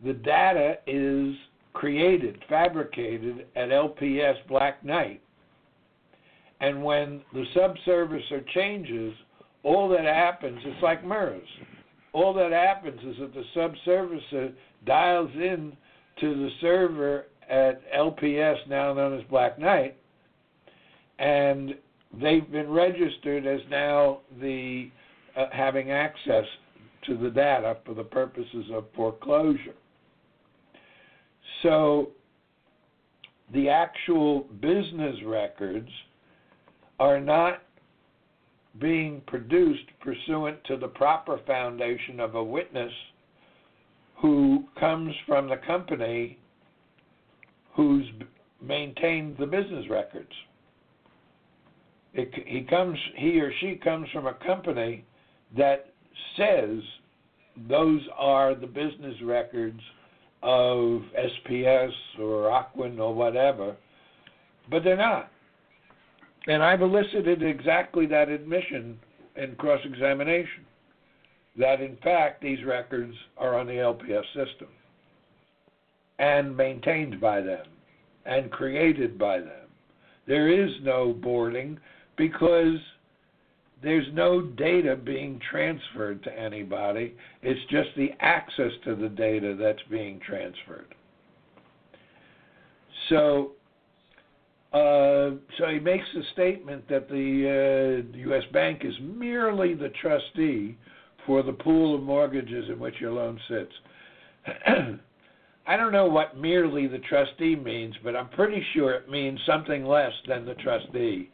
the 0.04 0.12
data 0.12 0.76
is 0.86 1.34
created, 1.72 2.38
fabricated 2.48 3.46
at 3.56 3.68
LPS 3.68 4.36
Black 4.48 4.84
Knight. 4.84 5.20
And 6.60 6.82
when 6.82 7.20
the 7.34 7.44
subservicer 7.54 8.46
changes, 8.54 9.12
all 9.62 9.88
that 9.90 10.04
happens, 10.04 10.58
it's 10.64 10.82
like 10.82 11.04
MERS. 11.04 11.42
All 12.16 12.32
that 12.32 12.50
happens 12.50 12.98
is 13.02 13.18
that 13.20 13.34
the 13.34 13.44
subservicer 13.54 14.54
dials 14.86 15.30
in 15.34 15.76
to 16.18 16.34
the 16.34 16.48
server 16.62 17.26
at 17.46 17.82
LPS, 17.92 18.56
now 18.70 18.94
known 18.94 19.18
as 19.18 19.24
Black 19.28 19.58
Knight, 19.58 19.98
and 21.18 21.74
they've 22.18 22.50
been 22.50 22.70
registered 22.70 23.46
as 23.46 23.60
now 23.68 24.20
the 24.40 24.90
uh, 25.36 25.48
having 25.52 25.90
access 25.90 26.46
to 27.04 27.18
the 27.18 27.28
data 27.28 27.76
for 27.84 27.92
the 27.92 28.04
purposes 28.04 28.64
of 28.72 28.86
foreclosure. 28.96 29.74
So 31.62 32.12
the 33.52 33.68
actual 33.68 34.46
business 34.62 35.16
records 35.22 35.90
are 36.98 37.20
not 37.20 37.62
being 38.80 39.22
produced 39.26 39.84
pursuant 40.00 40.62
to 40.64 40.76
the 40.76 40.88
proper 40.88 41.40
foundation 41.46 42.20
of 42.20 42.34
a 42.34 42.42
witness 42.42 42.92
who 44.16 44.64
comes 44.78 45.14
from 45.26 45.48
the 45.48 45.56
company 45.66 46.38
who's 47.74 48.06
maintained 48.60 49.36
the 49.38 49.46
business 49.46 49.84
records. 49.90 50.32
It, 52.14 52.30
he 52.46 52.62
comes, 52.62 52.98
he 53.16 53.40
or 53.40 53.52
she 53.60 53.76
comes 53.76 54.08
from 54.12 54.26
a 54.26 54.34
company 54.34 55.04
that 55.56 55.92
says 56.36 56.80
those 57.68 58.00
are 58.16 58.54
the 58.54 58.66
business 58.66 59.14
records 59.22 59.80
of 60.42 61.02
SPS 61.18 61.92
or 62.18 62.50
Ocwen 62.50 62.98
or 62.98 63.14
whatever, 63.14 63.76
but 64.70 64.82
they're 64.84 64.96
not. 64.96 65.30
And 66.46 66.62
I've 66.62 66.82
elicited 66.82 67.42
exactly 67.42 68.06
that 68.06 68.28
admission 68.28 68.98
in 69.36 69.54
cross 69.56 69.80
examination 69.84 70.64
that 71.58 71.80
in 71.80 71.96
fact 72.02 72.42
these 72.42 72.62
records 72.64 73.14
are 73.36 73.58
on 73.58 73.66
the 73.66 73.72
LPS 73.72 74.24
system 74.34 74.68
and 76.18 76.56
maintained 76.56 77.20
by 77.20 77.40
them 77.40 77.66
and 78.24 78.50
created 78.50 79.18
by 79.18 79.38
them. 79.38 79.66
There 80.26 80.48
is 80.48 80.70
no 80.82 81.12
boarding 81.12 81.78
because 82.16 82.78
there's 83.82 84.06
no 84.12 84.40
data 84.42 84.96
being 84.96 85.40
transferred 85.50 86.22
to 86.24 86.38
anybody. 86.38 87.14
It's 87.42 87.60
just 87.70 87.90
the 87.96 88.10
access 88.20 88.72
to 88.84 88.94
the 88.94 89.08
data 89.08 89.56
that's 89.58 89.82
being 89.90 90.20
transferred. 90.26 90.94
So, 93.08 93.52
uh, 94.76 95.30
so 95.58 95.68
he 95.68 95.78
makes 95.78 96.04
the 96.14 96.22
statement 96.32 96.88
that 96.88 97.08
the 97.08 98.04
uh, 98.12 98.18
U.S. 98.18 98.42
Bank 98.52 98.82
is 98.84 98.94
merely 99.00 99.74
the 99.74 99.90
trustee 100.00 100.76
for 101.24 101.42
the 101.42 101.52
pool 101.52 101.94
of 101.94 102.02
mortgages 102.02 102.68
in 102.68 102.78
which 102.78 102.94
your 103.00 103.12
loan 103.12 103.40
sits. 103.48 103.72
I 105.66 105.76
don't 105.76 105.92
know 105.92 106.06
what 106.06 106.36
merely 106.36 106.86
the 106.86 106.98
trustee 106.98 107.56
means, 107.56 107.94
but 108.04 108.14
I'm 108.14 108.28
pretty 108.28 108.64
sure 108.72 108.92
it 108.92 109.10
means 109.10 109.40
something 109.46 109.84
less 109.84 110.12
than 110.28 110.44
the 110.44 110.54
trustee 110.54 111.30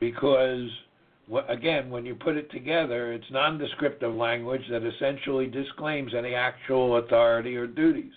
because 0.00 0.68
again, 1.48 1.90
when 1.90 2.06
you 2.06 2.14
put 2.14 2.36
it 2.36 2.50
together, 2.50 3.12
it's 3.12 3.26
non-descriptive 3.30 4.14
language 4.14 4.62
that 4.70 4.82
essentially 4.82 5.46
disclaims 5.46 6.12
any 6.16 6.34
actual 6.34 6.96
authority 6.96 7.56
or 7.56 7.66
duties. 7.66 8.12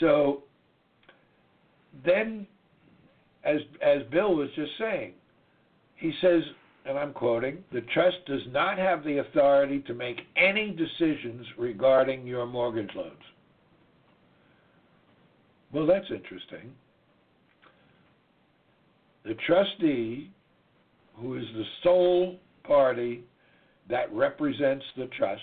So 0.00 0.44
then, 2.04 2.46
as 3.48 3.60
as 3.82 4.02
Bill 4.10 4.34
was 4.34 4.48
just 4.54 4.72
saying, 4.78 5.12
he 5.96 6.12
says, 6.20 6.42
and 6.84 6.98
I'm 6.98 7.12
quoting, 7.12 7.58
the 7.72 7.80
trust 7.92 8.16
does 8.26 8.42
not 8.50 8.78
have 8.78 9.04
the 9.04 9.18
authority 9.18 9.80
to 9.80 9.94
make 9.94 10.20
any 10.36 10.70
decisions 10.70 11.46
regarding 11.56 12.26
your 12.26 12.46
mortgage 12.46 12.90
loans. 12.94 13.14
Well, 15.72 15.86
that's 15.86 16.10
interesting. 16.10 16.72
The 19.24 19.34
trustee 19.46 20.30
who 21.16 21.36
is 21.36 21.44
the 21.54 21.64
sole 21.82 22.36
party 22.64 23.24
that 23.90 24.12
represents 24.12 24.84
the 24.96 25.06
trust, 25.18 25.42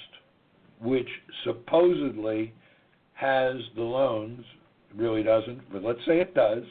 which 0.82 1.10
supposedly 1.44 2.54
has 3.13 3.56
the 3.76 3.82
loans, 3.82 4.44
really 4.96 5.24
doesn't, 5.24 5.62
but 5.72 5.84
let's 5.84 6.00
say 6.08 6.20
it 6.20 6.34
does. 6.34 6.63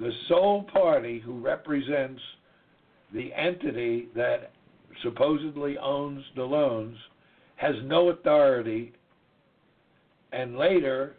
The 0.00 0.12
sole 0.28 0.62
party 0.62 1.18
who 1.18 1.38
represents 1.38 2.22
the 3.12 3.34
entity 3.34 4.08
that 4.16 4.52
supposedly 5.02 5.76
owns 5.76 6.24
the 6.34 6.44
loans 6.44 6.96
has 7.56 7.74
no 7.84 8.08
authority, 8.08 8.92
and 10.32 10.56
later 10.56 11.16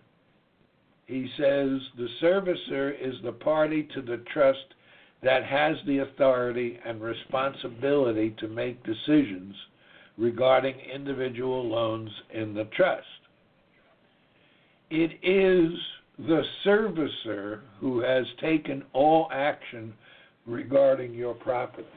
he 1.05 1.29
says 1.37 1.79
the 1.95 2.07
servicer 2.21 2.91
is 2.99 3.15
the 3.23 3.33
party 3.33 3.87
to 3.93 4.01
the 4.01 4.23
trust 4.33 4.73
that 5.21 5.43
has 5.45 5.77
the 5.85 5.99
authority 5.99 6.79
and 6.83 7.01
responsibility 7.01 8.31
to 8.39 8.47
make 8.47 8.83
decisions 8.83 9.53
regarding 10.17 10.75
individual 10.79 11.67
loans 11.67 12.09
in 12.33 12.55
the 12.55 12.65
trust. 12.65 13.05
It 14.89 15.19
is 15.21 15.77
the 16.17 16.43
servicer 16.65 17.61
who 17.79 17.99
has 17.99 18.25
taken 18.39 18.83
all 18.93 19.29
action 19.33 19.93
regarding 20.45 21.13
your 21.13 21.33
property. 21.33 21.87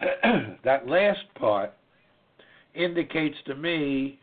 that 0.64 0.86
last 0.86 1.20
part 1.38 1.72
indicates 2.74 3.36
to 3.46 3.54
me 3.54 4.18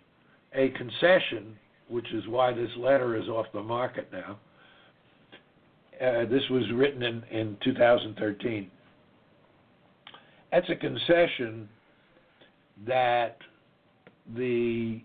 a 0.54 0.70
concession, 0.70 1.56
which 1.88 2.12
is 2.14 2.28
why 2.28 2.54
this 2.54 2.70
letter 2.78 3.16
is 3.16 3.28
off 3.28 3.46
the 3.54 3.62
market 3.62 4.10
now, 4.12 4.38
uh, 6.02 6.26
this 6.26 6.44
was 6.50 6.64
written 6.74 7.04
in, 7.04 7.24
in 7.32 7.58
2013. 7.64 8.70
That's 10.52 10.70
a 10.70 10.76
concession 10.76 11.68
that 12.86 13.38
the 14.36 15.02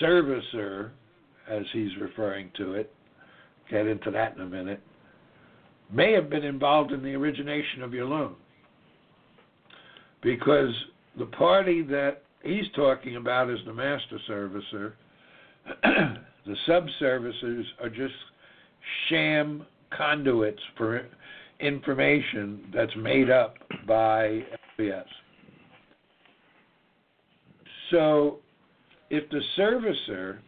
servicer, 0.00 0.90
as 1.48 1.62
he's 1.72 1.96
referring 2.00 2.50
to 2.56 2.74
it, 2.74 2.92
get 3.70 3.86
into 3.86 4.10
that 4.10 4.36
in 4.36 4.42
a 4.42 4.46
minute, 4.46 4.80
may 5.92 6.12
have 6.12 6.30
been 6.30 6.44
involved 6.44 6.92
in 6.92 7.02
the 7.02 7.14
origination 7.14 7.82
of 7.82 7.92
your 7.92 8.06
loan. 8.06 8.34
Because 10.22 10.72
the 11.18 11.26
party 11.26 11.82
that 11.82 12.22
he's 12.42 12.64
talking 12.74 13.16
about 13.16 13.50
is 13.50 13.58
the 13.66 13.72
master 13.72 14.18
servicer. 14.28 14.92
the 16.46 16.56
sub 16.66 16.86
servicers 17.00 17.64
are 17.82 17.90
just 17.90 18.14
sham 19.08 19.66
conduits 19.96 20.62
for 20.76 21.06
information 21.60 22.70
that's 22.74 22.94
made 22.96 23.30
up 23.30 23.56
by 23.86 24.44
FBS. 24.78 25.04
So, 27.90 28.38
if 29.10 29.28
the 29.30 29.40
servicer 29.56 30.38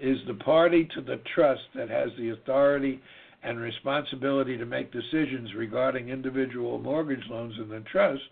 is 0.00 0.18
the 0.26 0.34
party 0.34 0.88
to 0.94 1.00
the 1.00 1.20
trust 1.34 1.62
that 1.74 1.90
has 1.90 2.10
the 2.18 2.30
authority 2.30 3.00
and 3.42 3.58
responsibility 3.58 4.56
to 4.56 4.66
make 4.66 4.92
decisions 4.92 5.54
regarding 5.54 6.08
individual 6.08 6.78
mortgage 6.78 7.24
loans 7.30 7.54
in 7.58 7.68
the 7.68 7.80
trust, 7.90 8.22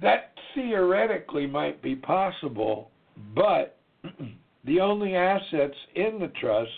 that 0.00 0.32
theoretically 0.54 1.46
might 1.46 1.80
be 1.82 1.94
possible, 1.94 2.90
but 3.34 3.78
the 4.64 4.80
only 4.80 5.14
assets 5.14 5.76
in 5.94 6.18
the 6.18 6.32
trust 6.40 6.70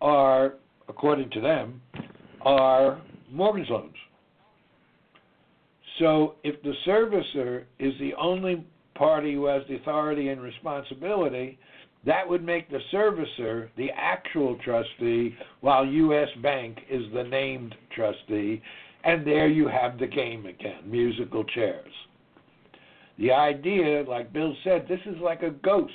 are, 0.00 0.54
according 0.88 1.30
to 1.30 1.40
them, 1.40 1.80
are 2.42 3.00
mortgage 3.30 3.68
loans. 3.68 3.94
So 5.98 6.36
if 6.42 6.60
the 6.62 6.72
servicer 6.86 7.64
is 7.78 7.92
the 8.00 8.14
only 8.14 8.64
party 8.94 9.34
who 9.34 9.46
has 9.46 9.62
the 9.68 9.76
authority 9.76 10.28
and 10.28 10.40
responsibility, 10.40 11.58
That 12.06 12.28
would 12.28 12.44
make 12.44 12.70
the 12.70 12.80
servicer 12.92 13.68
the 13.76 13.90
actual 13.94 14.56
trustee, 14.64 15.34
while 15.60 15.84
U.S. 15.84 16.28
Bank 16.42 16.78
is 16.90 17.02
the 17.12 17.24
named 17.24 17.74
trustee, 17.94 18.62
and 19.04 19.26
there 19.26 19.48
you 19.48 19.68
have 19.68 19.98
the 19.98 20.06
game 20.06 20.46
again 20.46 20.82
musical 20.86 21.44
chairs. 21.44 21.92
The 23.18 23.32
idea, 23.32 24.04
like 24.08 24.32
Bill 24.32 24.54
said, 24.64 24.86
this 24.88 25.00
is 25.04 25.16
like 25.22 25.42
a 25.42 25.50
ghost. 25.50 25.92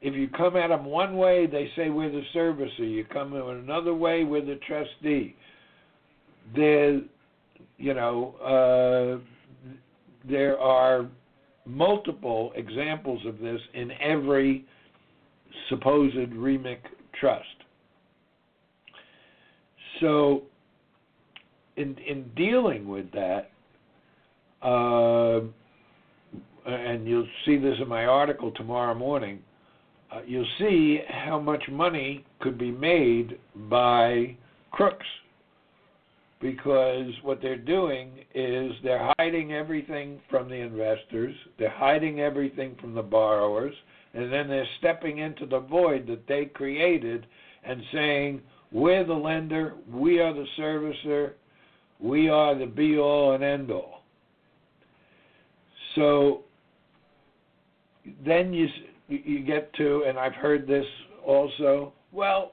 If 0.00 0.14
you 0.14 0.28
come 0.28 0.56
at 0.56 0.68
them 0.68 0.86
one 0.86 1.16
way, 1.16 1.46
they 1.46 1.70
say 1.76 1.90
we're 1.90 2.10
the 2.10 2.22
servicer. 2.34 2.78
You 2.78 3.04
come 3.04 3.34
in 3.34 3.42
another 3.42 3.94
way, 3.94 4.24
we're 4.24 4.44
the 4.44 4.58
trustee. 4.66 5.36
There, 6.54 7.02
you 7.76 7.92
know, 7.94 9.20
uh, 9.22 9.76
there 10.26 10.58
are 10.58 11.06
multiple 11.66 12.52
examples 12.54 13.24
of 13.26 13.38
this 13.38 13.60
in 13.74 13.90
every 14.00 14.64
supposed 15.68 16.16
REMIC 16.16 16.78
trust. 17.18 17.44
So, 20.00 20.42
in 21.76 21.96
in 22.06 22.30
dealing 22.36 22.88
with 22.88 23.10
that, 23.12 23.50
uh, 24.62 25.40
and 26.66 27.06
you'll 27.06 27.28
see 27.44 27.56
this 27.56 27.76
in 27.80 27.88
my 27.88 28.04
article 28.06 28.50
tomorrow 28.52 28.94
morning 28.94 29.42
uh, 30.12 30.20
you'll 30.26 30.46
see 30.58 31.00
how 31.08 31.38
much 31.38 31.62
money 31.70 32.24
could 32.40 32.58
be 32.58 32.70
made 32.70 33.38
by 33.68 34.36
crooks 34.70 35.06
because 36.40 37.10
what 37.22 37.40
they're 37.40 37.56
doing 37.56 38.10
is 38.34 38.72
they're 38.82 39.12
hiding 39.18 39.52
everything 39.52 40.20
from 40.30 40.48
the 40.48 40.56
investors, 40.56 41.34
they're 41.58 41.70
hiding 41.70 42.20
everything 42.20 42.76
from 42.80 42.94
the 42.94 43.02
borrowers, 43.02 43.74
and 44.14 44.32
then 44.32 44.48
they're 44.48 44.68
stepping 44.78 45.18
into 45.18 45.46
the 45.46 45.60
void 45.60 46.06
that 46.06 46.26
they 46.26 46.46
created 46.46 47.26
and 47.64 47.82
saying, 47.92 48.42
We're 48.70 49.04
the 49.04 49.14
lender, 49.14 49.74
we 49.90 50.20
are 50.20 50.32
the 50.32 50.46
servicer, 50.58 51.32
we 52.00 52.28
are 52.28 52.58
the 52.58 52.66
be 52.66 52.98
all 52.98 53.34
and 53.34 53.42
end 53.42 53.70
all. 53.70 54.02
So 55.94 56.44
then 58.24 58.52
you 58.52 58.68
you 59.08 59.40
get 59.40 59.72
to, 59.74 60.04
and 60.06 60.18
I've 60.18 60.34
heard 60.34 60.66
this 60.66 60.84
also. 61.24 61.92
Well, 62.12 62.52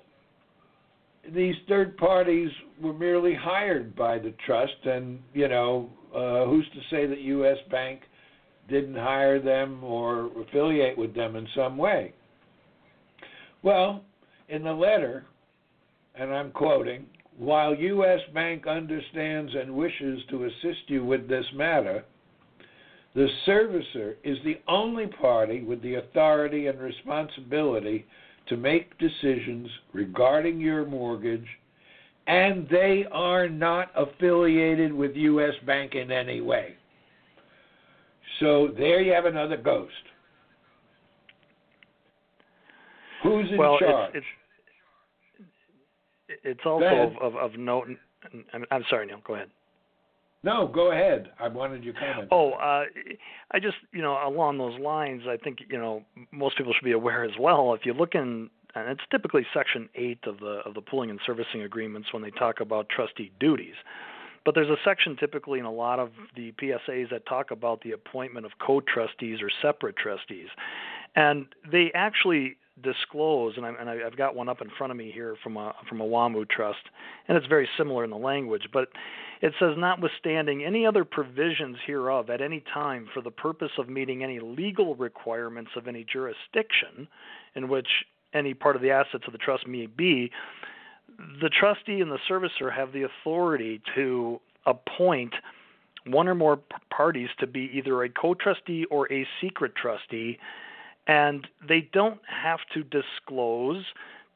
these 1.32 1.56
third 1.68 1.98
parties 1.98 2.50
were 2.82 2.94
merely 2.94 3.34
hired 3.34 3.96
by 3.96 4.20
the 4.20 4.34
trust, 4.46 4.86
and 4.86 5.20
you 5.34 5.48
know, 5.48 5.90
uh, 6.16 6.46
who's 6.46 6.68
to 6.74 6.80
say 6.90 7.06
that 7.06 7.22
U.S. 7.22 7.58
Bank 7.72 8.02
didn't 8.70 8.96
hire 8.96 9.40
them 9.40 9.84
or 9.84 10.30
affiliate 10.42 10.98
with 10.98 11.14
them 11.16 11.36
in 11.36 11.48
some 11.56 11.78
way? 11.78 12.14
Well, 13.62 14.04
in 14.50 14.64
the 14.64 14.74
letter, 14.74 15.26
and 16.16 16.34
I'm 16.34 16.52
quoting, 16.52 17.06
while 17.38 17.74
U.S. 17.74 18.20
Bank 18.34 18.68
understands 18.68 19.52
and 19.56 19.74
wishes 19.74 20.22
to 20.30 20.46
assist 20.46 20.88
you 20.88 21.04
with 21.04 21.28
this 21.28 21.46
matter, 21.56 22.04
the 23.16 23.28
servicer 23.48 24.16
is 24.24 24.38
the 24.44 24.60
only 24.68 25.08
party 25.08 25.62
with 25.62 25.82
the 25.82 25.96
authority 25.96 26.68
and 26.68 26.80
responsibility 26.80 28.06
to 28.48 28.58
make 28.58 28.98
decisions 28.98 29.70
regarding 29.94 30.60
your 30.60 30.86
mortgage, 30.86 31.46
and 32.28 32.68
they 32.70 33.06
are 33.12 33.48
not 33.50 33.92
affiliated 33.96 34.94
with 34.94 35.16
U.S. 35.16 35.54
Bank 35.66 35.96
in 35.96 36.12
any 36.12 36.42
way. 36.42 36.76
So 38.40 38.70
there 38.78 39.02
you 39.02 39.14
have 39.14 39.26
another 39.26 39.58
ghost. 39.58 39.92
Who's 43.24 43.50
in 43.52 43.58
well, 43.58 43.78
charge? 43.80 44.16
It's, 44.16 44.26
it's, 46.28 46.42
it's 46.44 46.60
also 46.66 47.16
of, 47.22 47.36
of, 47.36 47.36
of 47.36 47.60
note. 47.60 47.88
I'm 48.72 48.84
sorry, 48.90 49.08
Neil. 49.08 49.22
Go 49.26 49.36
ahead. 49.36 49.50
No, 50.44 50.68
go 50.68 50.92
ahead. 50.92 51.32
I 51.40 51.48
wanted 51.48 51.84
your 51.84 51.94
comment. 51.94 52.28
Oh, 52.30 52.52
uh, 52.52 52.84
I 53.52 53.60
just, 53.60 53.78
you 53.94 54.02
know, 54.02 54.18
along 54.28 54.58
those 54.58 54.78
lines, 54.80 55.24
I 55.28 55.38
think, 55.38 55.60
you 55.70 55.78
know, 55.78 56.04
most 56.32 56.58
people 56.58 56.74
should 56.74 56.84
be 56.84 56.92
aware 56.92 57.24
as 57.24 57.32
well. 57.40 57.74
If 57.74 57.86
you 57.86 57.94
look 57.94 58.14
in, 58.14 58.50
and 58.76 58.90
it's 58.90 59.02
typically 59.10 59.46
Section 59.54 59.88
8 59.96 60.20
of 60.26 60.40
the 60.40 60.62
of 60.66 60.74
the 60.74 60.82
pooling 60.82 61.10
and 61.10 61.20
servicing 61.26 61.62
agreements 61.62 62.12
when 62.12 62.22
they 62.24 62.32
talk 62.32 62.60
about 62.60 62.90
trustee 62.90 63.32
duties. 63.40 63.76
But 64.46 64.56
there's 64.56 64.70
a 64.70 64.76
section 64.84 65.16
typically 65.16 65.60
in 65.60 65.66
a 65.66 65.72
lot 65.72 66.00
of 66.00 66.10
the 66.36 66.52
PSAs 66.62 67.10
that 67.12 67.26
talk 67.26 67.52
about 67.52 67.82
the 67.82 67.92
appointment 67.92 68.46
of 68.46 68.52
co-trustees 68.60 69.42
or 69.42 69.50
separate 69.62 69.96
trustees, 69.96 70.48
and 71.16 71.46
they 71.72 71.92
actually 71.96 72.58
disclose, 72.82 73.54
and, 73.56 73.66
I, 73.66 73.70
and 73.80 73.90
I've 73.90 74.18
got 74.18 74.36
one 74.36 74.50
up 74.50 74.62
in 74.62 74.70
front 74.78 74.92
of 74.92 74.98
me 74.98 75.12
here 75.14 75.36
from 75.44 75.58
a 75.58 75.74
from 75.88 76.02
a 76.02 76.06
WAMU 76.06 76.50
trust, 76.50 76.80
and 77.28 77.38
it's 77.38 77.46
very 77.48 77.70
similar 77.78 78.04
in 78.04 78.10
the 78.10 78.18
language, 78.18 78.64
but 78.74 78.90
it 79.42 79.54
says, 79.60 79.76
notwithstanding 79.78 80.64
any 80.64 80.86
other 80.86 81.06
provisions 81.06 81.78
hereof 81.86 82.30
at 82.30 82.42
any 82.42 82.64
time 82.74 83.08
for 83.14 83.22
the 83.22 83.30
purpose 83.30 83.72
of 83.78 83.90
meeting 83.90 84.24
any 84.24 84.40
legal 84.40 84.96
requirements 84.96 85.72
of 85.76 85.88
any 85.88 86.06
jurisdiction 86.12 87.08
in 87.56 87.68
which 87.68 87.88
any 88.34 88.54
part 88.54 88.76
of 88.76 88.82
the 88.82 88.90
assets 88.90 89.26
of 89.28 89.34
the 89.34 89.38
trust 89.38 89.68
may 89.68 89.86
be, 89.86 90.32
the 91.42 91.50
trustee 91.50 92.02
and 92.02 92.12
the 92.12 92.20
servicer 92.30 92.74
have 92.74 92.92
the 92.94 93.04
authority 93.04 93.82
to 93.94 94.40
appoint 94.66 95.34
one 96.06 96.28
or 96.28 96.36
more 96.36 96.60
parties 96.90 97.30
to 97.40 97.48
be 97.48 97.70
either 97.74 98.04
a 98.04 98.10
co 98.10 98.34
trustee 98.34 98.86
or 98.86 99.12
a 99.12 99.28
secret 99.42 99.74
trustee, 99.76 100.38
and 101.08 101.48
they 101.68 101.90
don't 101.94 102.20
have 102.28 102.60
to 102.74 102.84
disclose 102.84 103.84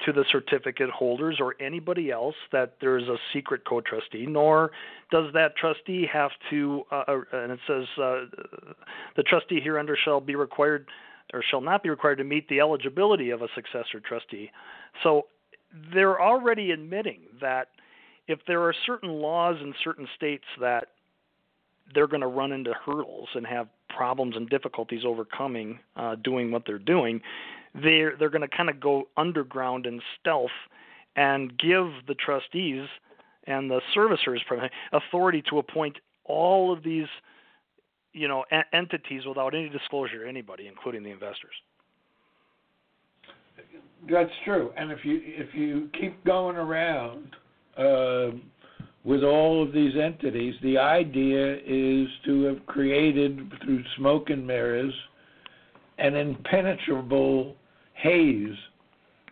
to 0.06 0.14
the 0.14 0.24
certificate 0.32 0.90
holders 0.90 1.38
or 1.40 1.56
anybody 1.60 2.12
else 2.12 2.36
that 2.52 2.76
there 2.82 2.98
is 2.98 3.08
a 3.08 3.18
secret 3.34 3.62
co-trustee, 3.68 4.26
nor 4.28 4.72
does 5.12 5.34
that 5.34 5.56
trustee 5.56 6.08
have 6.12 6.32
to, 6.50 6.84
uh, 6.92 7.04
uh, 7.08 7.22
and 7.34 7.52
it 7.52 7.60
says 7.66 7.86
uh, 7.98 8.26
the 9.16 9.24
trustee 9.24 9.60
hereunder 9.60 9.98
shall 10.04 10.22
be 10.22 10.36
required 10.36 10.88
or 11.34 11.42
shall 11.50 11.62
not 11.62 11.84
be 11.84 11.90
required 11.90 12.18
to 12.18 12.24
meet 12.24 12.48
the 12.48 12.60
eligibility 12.60 13.32
of 13.32 13.42
a 13.42 13.48
successor 13.56 14.00
trustee. 14.00 14.52
So 15.04 15.24
they're 15.94 16.22
already 16.22 16.72
admitting 16.72 17.22
that 17.42 17.70
if 18.28 18.40
there 18.46 18.62
are 18.62 18.74
certain 18.86 19.10
laws 19.10 19.58
in 19.62 19.74
certain 19.84 20.08
states 20.16 20.46
that 20.60 20.90
they're 21.94 22.08
going 22.08 22.22
to 22.22 22.28
run 22.28 22.52
into 22.52 22.74
hurdles 22.86 23.30
and 23.36 23.46
have 23.46 23.68
problems 23.90 24.36
and 24.36 24.50
difficulties 24.50 25.02
overcoming 25.06 25.80
uh, 25.96 26.16
doing 26.24 26.52
what 26.52 26.64
they're 26.66 26.80
doing, 26.80 27.22
they're 27.82 28.16
they're 28.18 28.30
going 28.30 28.48
to 28.48 28.56
kind 28.56 28.70
of 28.70 28.80
go 28.80 29.08
underground 29.18 29.86
in 29.86 30.02
stealth 30.20 30.52
and 31.16 31.58
give 31.58 31.88
the 32.08 32.16
trustees 32.16 32.88
and 33.46 33.70
the 33.70 33.82
servicers 33.96 34.40
authority 34.94 35.44
to 35.50 35.58
appoint 35.58 35.98
all 36.26 36.72
of 36.72 36.84
these 36.84 37.08
you 38.14 38.28
know 38.28 38.44
entities 38.74 39.26
without 39.26 39.54
any 39.54 39.70
disclosure 39.70 40.24
to 40.24 40.30
anybody 40.30 40.68
including 40.68 41.04
the 41.04 41.12
investors. 41.12 41.54
That's 44.10 44.32
true. 44.46 44.72
And 44.78 44.92
if 44.92 45.00
you 45.04 45.22
if 45.24 45.54
you 45.54 45.90
keep 46.00 46.24
going 46.24 46.56
around 46.56 47.36
uh, 47.78 48.32
with 49.08 49.24
all 49.24 49.64
of 49.64 49.72
these 49.72 49.94
entities 49.96 50.54
the 50.62 50.78
idea 50.78 51.56
is 51.66 52.08
to 52.26 52.44
have 52.44 52.64
created 52.66 53.52
through 53.64 53.82
smoke 53.96 54.30
and 54.30 54.46
mirrors 54.46 54.94
an 55.98 56.16
impenetrable 56.16 57.56
haze 57.94 58.56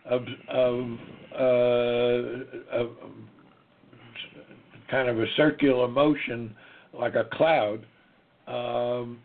of, 0.06 0.24
of, 0.48 0.98
uh, 1.38 2.72
of 2.72 2.90
kind 4.90 5.10
of 5.10 5.20
a 5.20 5.26
circular 5.36 5.90
motion 5.90 6.56
like 6.94 7.16
a 7.16 7.26
cloud 7.34 7.86
um, 8.48 9.20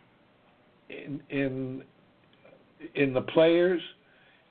in, 0.89 1.21
in 1.29 1.83
in 2.95 3.13
the 3.13 3.21
players, 3.21 3.81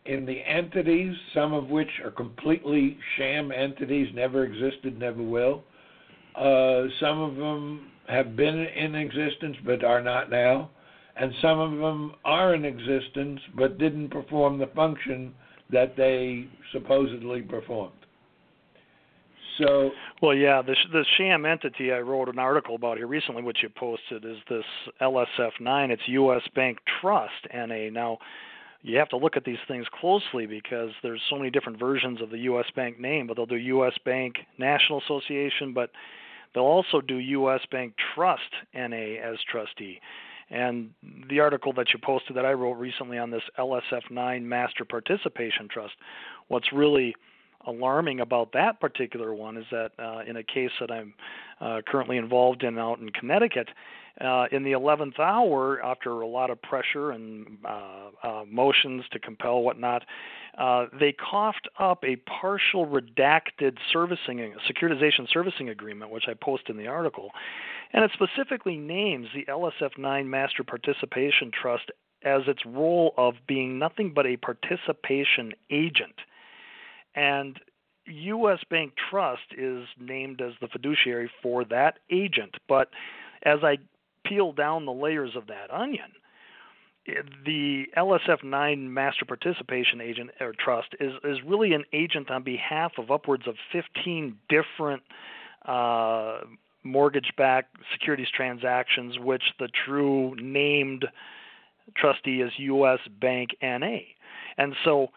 in 0.07 0.25
the 0.25 0.39
entities, 0.47 1.15
some 1.35 1.53
of 1.53 1.69
which 1.69 1.89
are 2.05 2.13
completely 2.13 2.97
sham 3.19 3.53
entities, 3.53 4.09
never 4.15 4.45
existed, 4.45 4.99
never 4.99 5.21
will. 5.23 5.65
Uh, 6.37 6.85
some 7.01 7.21
of 7.21 7.37
them 7.37 7.91
have 8.09 8.37
been 8.37 8.59
in 8.59 8.95
existence 8.95 9.57
but 9.65 9.85
are 9.85 10.03
not 10.03 10.31
now 10.31 10.71
and 11.17 11.33
some 11.43 11.59
of 11.59 11.71
them 11.73 12.15
are 12.25 12.55
in 12.55 12.65
existence 12.65 13.41
but 13.57 13.79
didn't 13.79 14.09
perform 14.09 14.59
the 14.59 14.67
function 14.69 15.35
that 15.71 15.97
they 15.97 16.47
supposedly 16.73 17.43
performed. 17.43 17.93
So, 19.59 19.91
well, 20.23 20.35
yeah, 20.35 20.63
the 20.63 20.75
the 20.93 21.05
sham 21.19 21.45
entity 21.45 21.93
I 21.93 21.99
wrote 21.99 22.29
an 22.29 22.39
article 22.39 22.77
about 22.77 22.97
here 22.97 23.07
recently, 23.07 23.43
which 23.43 23.59
you 23.63 23.69
posted, 23.69 24.25
is 24.25 24.39
this 24.49 24.65
LSF9. 25.03 25.91
It's 25.91 26.03
U.S. 26.07 26.43
Bank 26.55 26.79
Trust 27.01 27.47
NA. 27.53 27.91
Now, 27.91 28.19
you 28.83 28.97
have 28.97 29.11
to 29.11 29.19
look 29.19 29.37
at 29.37 29.45
these 29.45 29.59
things 29.69 29.87
closely 30.01 30.47
because 30.47 30.91
there's 31.03 31.21
so 31.29 31.37
many 31.37 31.51
different 31.51 31.79
versions 31.79 32.23
of 32.23 32.31
the 32.31 32.39
U.S. 32.39 32.67
Bank 32.75 32.99
name. 32.99 33.27
But 33.27 33.37
they'll 33.37 33.45
do 33.45 33.57
U.S. 33.57 33.93
Bank 34.05 34.37
National 34.57 35.03
Association, 35.03 35.75
but 35.75 35.91
they'll 36.55 36.65
also 36.65 37.01
do 37.01 37.17
U.S. 37.17 37.61
Bank 37.71 37.95
Trust 38.15 38.53
NA 38.75 39.19
as 39.23 39.39
trustee 39.51 40.01
And 40.51 40.91
the 41.29 41.41
article 41.41 41.73
that 41.75 41.89
you 41.93 41.99
posted 42.03 42.37
that 42.37 42.45
I 42.45 42.53
wrote 42.53 42.75
recently 42.75 43.19
on 43.19 43.31
this 43.31 43.43
LSF9 43.59 44.43
Master 44.43 44.85
Participation 44.85 45.69
Trust, 45.69 45.95
what's 46.49 46.73
really 46.73 47.15
alarming 47.67 48.21
about 48.21 48.53
that 48.53 48.81
particular 48.81 49.35
one 49.35 49.57
is 49.57 49.67
that 49.71 49.93
uh, 49.99 50.21
in 50.27 50.37
a 50.37 50.43
case 50.43 50.71
that 50.81 50.91
I'm 50.91 51.15
uh, 51.61 51.83
currently 51.87 52.17
involved 52.17 52.63
in 52.63 52.79
out 52.79 52.99
in 52.99 53.11
Connecticut, 53.11 53.69
uh, 54.21 54.47
in 54.53 54.63
the 54.63 54.73
11th 54.73 55.19
hour, 55.19 55.83
after 55.83 56.21
a 56.21 56.27
lot 56.27 56.51
of 56.51 56.61
pressure 56.63 57.11
and 57.11 57.59
uh, 57.65 58.11
uh, 58.23 58.45
motions 58.47 59.05
to 59.13 59.19
compel 59.19 59.63
whatnot, 59.63 60.05
uh, 60.59 60.87
they 60.99 61.13
coughed 61.13 61.69
up 61.79 62.03
a 62.05 62.17
partial 62.17 62.87
redacted 62.87 63.79
servicing 63.93 64.55
securitization 64.69 65.27
servicing 65.33 65.69
agreement, 65.69 66.11
which 66.11 66.25
I 66.29 66.35
post 66.35 66.65
in 66.69 66.77
the 66.77 66.87
article, 66.87 67.31
and 67.93 68.05
it 68.05 68.11
specifically 68.13 68.77
names 68.77 69.29
the 69.35 69.45
LSF9 69.45 70.27
Master 70.27 70.65
Participation 70.65 71.51
Trust 71.51 71.91
as 72.23 72.43
its 72.47 72.67
role 72.67 73.15
of 73.17 73.35
being 73.47 73.79
nothing 73.79 74.13
but 74.15 74.27
a 74.27 74.37
participation 74.37 75.53
agent. 75.71 76.15
And 77.15 77.59
U.S. 78.07 78.59
Bank 78.69 78.93
Trust 79.11 79.55
is 79.57 79.87
named 79.99 80.41
as 80.41 80.53
the 80.61 80.69
fiduciary 80.69 81.31
for 81.43 81.65
that 81.67 81.99
agent. 82.11 82.57
But 82.69 82.89
as 83.45 83.61
I 83.63 83.79
peel 84.31 84.53
down 84.53 84.87
the 84.87 84.93
layers 84.93 85.35
of 85.37 85.49
that 85.49 85.71
onion, 85.73 86.13
the 87.45 87.87
LSF9 87.97 88.79
Master 88.89 89.25
Participation 89.25 90.01
Agent 90.01 90.31
or 90.41 90.53
Trust 90.59 90.95
is 91.01 91.13
is 91.25 91.39
really 91.45 91.73
an 91.73 91.85
agent 91.93 92.31
on 92.31 92.43
behalf 92.43 92.93
of 92.99 93.11
upwards 93.11 93.49
of 93.49 93.57
15 93.73 94.37
different 94.49 95.03
uh, 95.67 96.41
mortgage-backed 96.85 97.77
securities 97.93 98.29
transactions, 98.35 99.19
which 99.19 99.43
the 99.59 99.69
true 99.85 100.35
named 100.37 101.07
trustee 101.97 102.41
is 102.41 102.53
U.S. 102.59 103.01
Bank 103.21 103.51
NA, 103.61 103.99
and 104.57 104.75
so 104.85 105.09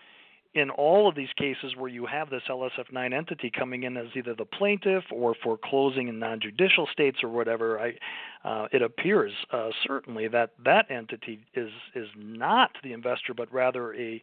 in 0.55 0.69
all 0.69 1.09
of 1.09 1.15
these 1.15 1.31
cases 1.35 1.75
where 1.75 1.89
you 1.89 2.05
have 2.05 2.29
this 2.29 2.43
LSF9 2.47 3.13
entity 3.13 3.51
coming 3.57 3.83
in 3.83 3.97
as 3.97 4.07
either 4.15 4.35
the 4.35 4.45
plaintiff 4.45 5.03
or 5.11 5.35
foreclosing 5.43 6.07
in 6.09 6.19
non-judicial 6.19 6.87
states 6.91 7.23
or 7.23 7.29
whatever, 7.29 7.79
I, 7.79 8.47
uh, 8.47 8.67
it 8.71 8.81
appears 8.81 9.31
uh, 9.51 9.69
certainly 9.87 10.27
that 10.27 10.51
that 10.63 10.91
entity 10.91 11.39
is 11.55 11.71
is 11.95 12.07
not 12.15 12.71
the 12.83 12.93
investor, 12.93 13.33
but 13.33 13.51
rather 13.51 13.95
a 13.95 14.21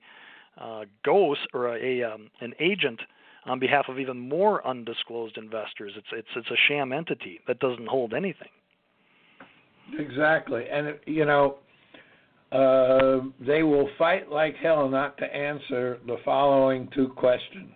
uh, 0.60 0.84
ghost 1.04 1.40
or 1.52 1.74
a, 1.76 2.00
a 2.00 2.14
um, 2.14 2.30
an 2.40 2.54
agent 2.60 3.00
on 3.46 3.58
behalf 3.58 3.86
of 3.88 3.98
even 3.98 4.18
more 4.18 4.66
undisclosed 4.66 5.36
investors. 5.36 5.92
It's 5.96 6.06
it's 6.12 6.28
it's 6.36 6.50
a 6.50 6.68
sham 6.68 6.92
entity 6.92 7.40
that 7.48 7.58
doesn't 7.58 7.88
hold 7.88 8.14
anything. 8.14 8.48
Exactly, 9.98 10.66
and 10.70 10.96
you 11.06 11.24
know 11.24 11.56
uh, 12.52 13.20
they 13.40 13.62
will 13.62 13.88
fight 13.96 14.30
like 14.30 14.56
hell 14.56 14.88
not 14.88 15.16
to 15.18 15.24
answer 15.24 15.98
the 16.06 16.16
following 16.24 16.88
two 16.94 17.08
questions. 17.08 17.72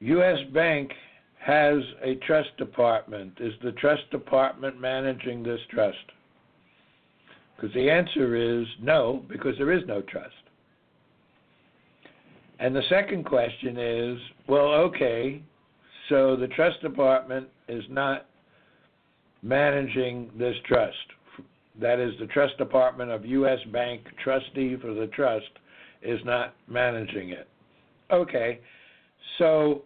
U.S. 0.00 0.38
Bank 0.54 0.92
has 1.40 1.78
a 2.02 2.14
trust 2.26 2.56
department. 2.56 3.32
Is 3.40 3.52
the 3.62 3.72
trust 3.72 4.08
department 4.12 4.80
managing 4.80 5.42
this 5.42 5.60
trust? 5.70 5.96
Because 7.56 7.74
the 7.74 7.90
answer 7.90 8.36
is 8.36 8.66
no, 8.80 9.24
because 9.28 9.54
there 9.58 9.72
is 9.72 9.82
no 9.86 10.00
trust. 10.02 10.34
And 12.60 12.76
the 12.76 12.82
second 12.88 13.24
question 13.24 13.76
is 13.76 14.18
well, 14.46 14.72
okay, 14.72 15.42
so 16.08 16.36
the 16.36 16.48
trust 16.48 16.80
department 16.80 17.48
is 17.68 17.84
not 17.90 18.26
managing 19.42 20.30
this 20.38 20.54
trust 20.66 20.96
that 21.78 22.00
is 22.00 22.12
the 22.18 22.26
trust 22.26 22.58
department 22.58 23.10
of 23.10 23.24
U.S. 23.24 23.58
Bank, 23.72 24.02
trustee 24.22 24.76
for 24.80 24.92
the 24.94 25.06
trust, 25.08 25.50
is 26.02 26.20
not 26.24 26.54
managing 26.66 27.30
it. 27.30 27.48
Okay, 28.10 28.60
so 29.38 29.82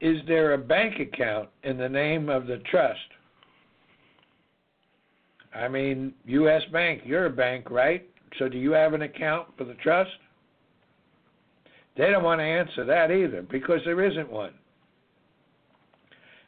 is 0.00 0.18
there 0.26 0.54
a 0.54 0.58
bank 0.58 1.00
account 1.00 1.48
in 1.64 1.76
the 1.76 1.88
name 1.88 2.28
of 2.28 2.46
the 2.46 2.58
trust? 2.70 2.98
I 5.54 5.68
mean, 5.68 6.12
U.S. 6.26 6.62
Bank, 6.72 7.02
you're 7.04 7.26
a 7.26 7.30
bank, 7.30 7.70
right? 7.70 8.08
So 8.38 8.48
do 8.48 8.58
you 8.58 8.72
have 8.72 8.92
an 8.92 9.02
account 9.02 9.48
for 9.56 9.64
the 9.64 9.74
trust? 9.74 10.10
They 11.96 12.10
don't 12.10 12.24
want 12.24 12.40
to 12.40 12.44
answer 12.44 12.84
that 12.84 13.10
either 13.10 13.42
because 13.42 13.80
there 13.84 14.04
isn't 14.04 14.30
one. 14.30 14.52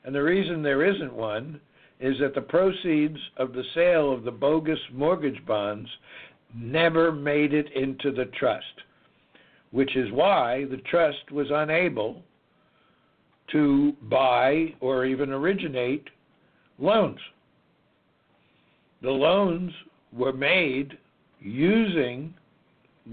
And 0.05 0.15
the 0.15 0.23
reason 0.23 0.63
there 0.63 0.85
isn't 0.85 1.13
one 1.13 1.61
is 2.01 2.19
that 2.21 2.35
the 2.35 2.41
proceeds 2.41 3.19
of 3.37 3.53
the 3.53 3.65
sale 3.75 4.13
of 4.13 4.25
the 4.25 4.31
bogus 4.31 4.79
mortgage 4.93 5.45
bonds 5.47 5.89
never 6.55 7.13
made 7.13 7.53
it 7.53 7.71
into 7.75 8.13
the 8.13 8.27
trust, 8.39 8.65
which 9.71 9.97
is 9.97 10.11
why 10.13 10.65
the 10.71 10.79
trust 10.91 11.31
was 11.33 11.49
unable 11.51 12.23
to 13.53 13.95
buy 14.03 14.75
or 14.81 15.05
even 15.05 15.33
originate 15.33 16.09
loans. 16.79 17.19
The 19.03 19.11
loans 19.11 19.73
were 20.13 20.33
made 20.33 20.97
using 21.41 22.35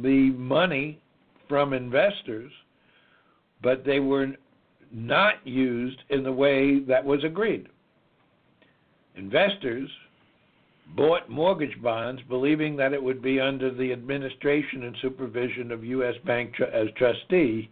the 0.02 0.32
money 0.32 1.00
from 1.48 1.74
investors, 1.74 2.52
but 3.62 3.86
they 3.86 4.00
were 4.00 4.28
not 4.92 5.36
used 5.46 6.02
in 6.10 6.24
the 6.24 6.32
way 6.32 6.80
that 6.80 7.04
was 7.04 7.24
agreed. 7.24 7.68
Investors 9.16 9.90
bought 10.96 11.30
mortgage 11.30 11.82
bonds 11.82 12.22
believing 12.30 12.76
that 12.76 12.94
it 12.94 13.02
would 13.02 13.22
be 13.22 13.40
under 13.40 13.74
the 13.74 13.92
administration 13.92 14.84
and 14.84 14.96
supervision 15.02 15.72
of 15.72 15.84
U.S. 15.84 16.16
Bank 16.26 16.54
tr- 16.54 16.66
as 16.66 16.88
trustee 16.98 17.70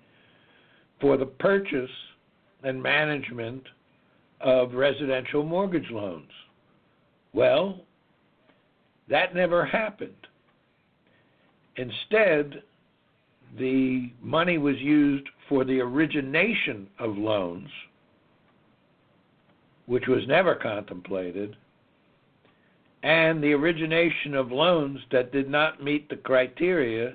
for 1.00 1.18
the 1.18 1.26
purchase 1.26 1.92
and 2.64 2.82
management 2.82 3.64
of 4.42 4.74
residential 4.74 5.44
mortgage 5.44 5.90
loans. 5.92 6.32
Well, 7.34 7.82
that 9.10 9.36
never 9.36 9.66
happened. 9.66 10.28
Instead, 11.76 12.64
the 13.58 14.12
money 14.22 14.58
was 14.58 14.78
used 14.78 15.28
for 15.50 15.64
the 15.64 15.80
origination 15.80 16.88
of 17.00 17.18
loans 17.18 17.70
which 19.86 20.08
was 20.08 20.28
never 20.28 20.56
contemplated, 20.56 21.56
and 23.04 23.44
the 23.44 23.54
origination 23.54 24.34
of 24.34 24.52
loans 24.52 25.00
that 25.12 25.32
did 25.32 25.50
not 25.50 25.84
meet 25.84 26.08
the 26.10 26.16
criteria 26.16 27.14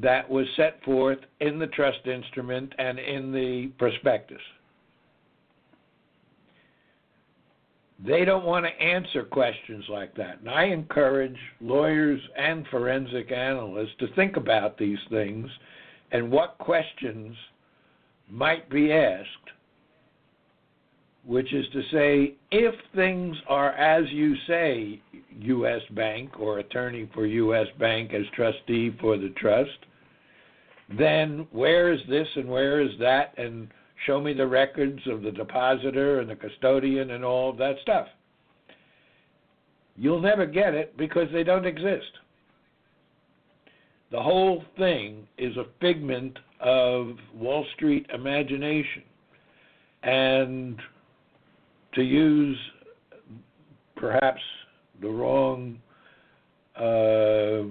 that 0.00 0.28
was 0.28 0.46
set 0.56 0.82
forth 0.82 1.18
in 1.40 1.58
the 1.58 1.66
trust 1.68 2.06
instrument 2.06 2.72
and 2.78 2.98
in 2.98 3.30
the 3.30 3.70
prospectus. 3.78 4.40
They 8.04 8.24
don't 8.24 8.44
want 8.44 8.66
to 8.66 8.84
answer 8.84 9.22
questions 9.22 9.84
like 9.88 10.14
that. 10.16 10.40
And 10.40 10.50
I 10.50 10.64
encourage 10.64 11.38
lawyers 11.60 12.20
and 12.36 12.66
forensic 12.68 13.30
analysts 13.30 13.94
to 14.00 14.12
think 14.14 14.36
about 14.36 14.76
these 14.76 14.98
things 15.10 15.48
and 16.10 16.30
what 16.30 16.58
questions 16.58 17.36
might 18.28 18.68
be 18.68 18.92
asked 18.92 19.28
which 21.26 21.52
is 21.52 21.66
to 21.72 21.82
say, 21.90 22.34
if 22.50 22.74
things 22.94 23.36
are 23.48 23.72
as 23.72 24.04
you 24.10 24.34
say, 24.46 25.00
U.S. 25.40 25.80
Bank 25.92 26.38
or 26.38 26.58
attorney 26.58 27.08
for 27.14 27.26
U.S. 27.26 27.66
Bank 27.78 28.12
as 28.12 28.26
trustee 28.34 28.96
for 29.00 29.16
the 29.16 29.30
trust, 29.30 29.70
then 30.98 31.46
where 31.50 31.92
is 31.92 32.00
this 32.08 32.28
and 32.36 32.48
where 32.48 32.80
is 32.80 32.90
that? 33.00 33.36
And 33.38 33.68
show 34.06 34.20
me 34.20 34.34
the 34.34 34.46
records 34.46 35.00
of 35.06 35.22
the 35.22 35.30
depositor 35.30 36.20
and 36.20 36.28
the 36.28 36.36
custodian 36.36 37.12
and 37.12 37.24
all 37.24 37.50
of 37.50 37.56
that 37.58 37.76
stuff. 37.82 38.06
You'll 39.96 40.20
never 40.20 40.44
get 40.44 40.74
it 40.74 40.96
because 40.96 41.28
they 41.32 41.44
don't 41.44 41.66
exist. 41.66 42.10
The 44.10 44.20
whole 44.22 44.62
thing 44.76 45.26
is 45.38 45.56
a 45.56 45.64
figment 45.80 46.38
of 46.60 47.16
Wall 47.34 47.64
Street 47.74 48.06
imagination. 48.12 49.02
And 50.02 50.78
to 51.94 52.02
use 52.02 52.58
perhaps 53.96 54.40
the 55.00 55.08
wrong 55.08 55.78
uh, 56.76 57.62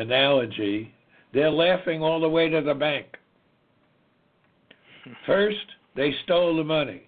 analogy, 0.00 0.92
they're 1.32 1.50
laughing 1.50 2.02
all 2.02 2.20
the 2.20 2.28
way 2.28 2.48
to 2.48 2.60
the 2.60 2.74
bank. 2.74 3.06
First, 5.26 5.66
they 5.96 6.14
stole 6.24 6.56
the 6.56 6.64
money. 6.64 7.02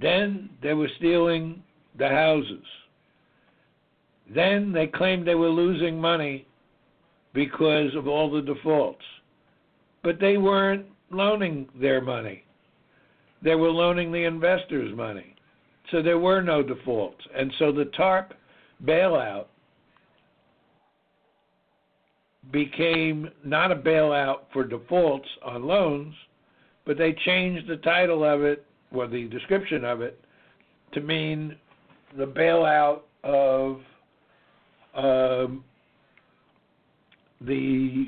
Then 0.00 0.50
they 0.62 0.74
were 0.74 0.90
stealing 0.98 1.62
the 1.98 2.08
houses. 2.08 2.64
Then 4.32 4.72
they 4.72 4.86
claimed 4.86 5.26
they 5.26 5.34
were 5.34 5.48
losing 5.48 6.00
money 6.00 6.46
because 7.32 7.94
of 7.96 8.06
all 8.06 8.30
the 8.30 8.42
defaults. 8.42 9.04
But 10.02 10.20
they 10.20 10.36
weren't 10.36 10.86
loaning 11.10 11.68
their 11.80 12.00
money. 12.00 12.44
They 13.42 13.54
were 13.54 13.70
loaning 13.70 14.12
the 14.12 14.24
investors 14.24 14.94
money. 14.96 15.34
So 15.90 16.02
there 16.02 16.18
were 16.18 16.42
no 16.42 16.62
defaults. 16.62 17.24
And 17.34 17.52
so 17.58 17.72
the 17.72 17.86
TARP 17.96 18.32
bailout 18.84 19.46
became 22.52 23.30
not 23.44 23.72
a 23.72 23.76
bailout 23.76 24.40
for 24.52 24.64
defaults 24.64 25.28
on 25.44 25.64
loans, 25.64 26.14
but 26.84 26.96
they 26.98 27.14
changed 27.24 27.68
the 27.68 27.76
title 27.76 28.24
of 28.24 28.42
it 28.42 28.64
or 28.92 29.06
the 29.06 29.28
description 29.28 29.84
of 29.84 30.00
it 30.00 30.22
to 30.92 31.00
mean 31.00 31.56
the 32.16 32.26
bailout 32.26 33.00
of 33.22 33.80
um, 34.94 35.64
the 37.40 38.06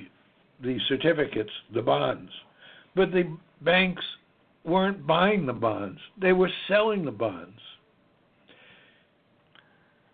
the 0.63 0.79
certificates, 0.89 1.51
the 1.73 1.81
bonds. 1.81 2.31
But 2.95 3.13
the 3.13 3.35
banks 3.63 4.03
weren't 4.65 5.07
buying 5.07 5.47
the 5.47 5.53
bonds; 5.53 6.01
they 6.21 6.33
were 6.33 6.51
selling 6.69 7.05
the 7.05 7.11
bonds. 7.11 7.59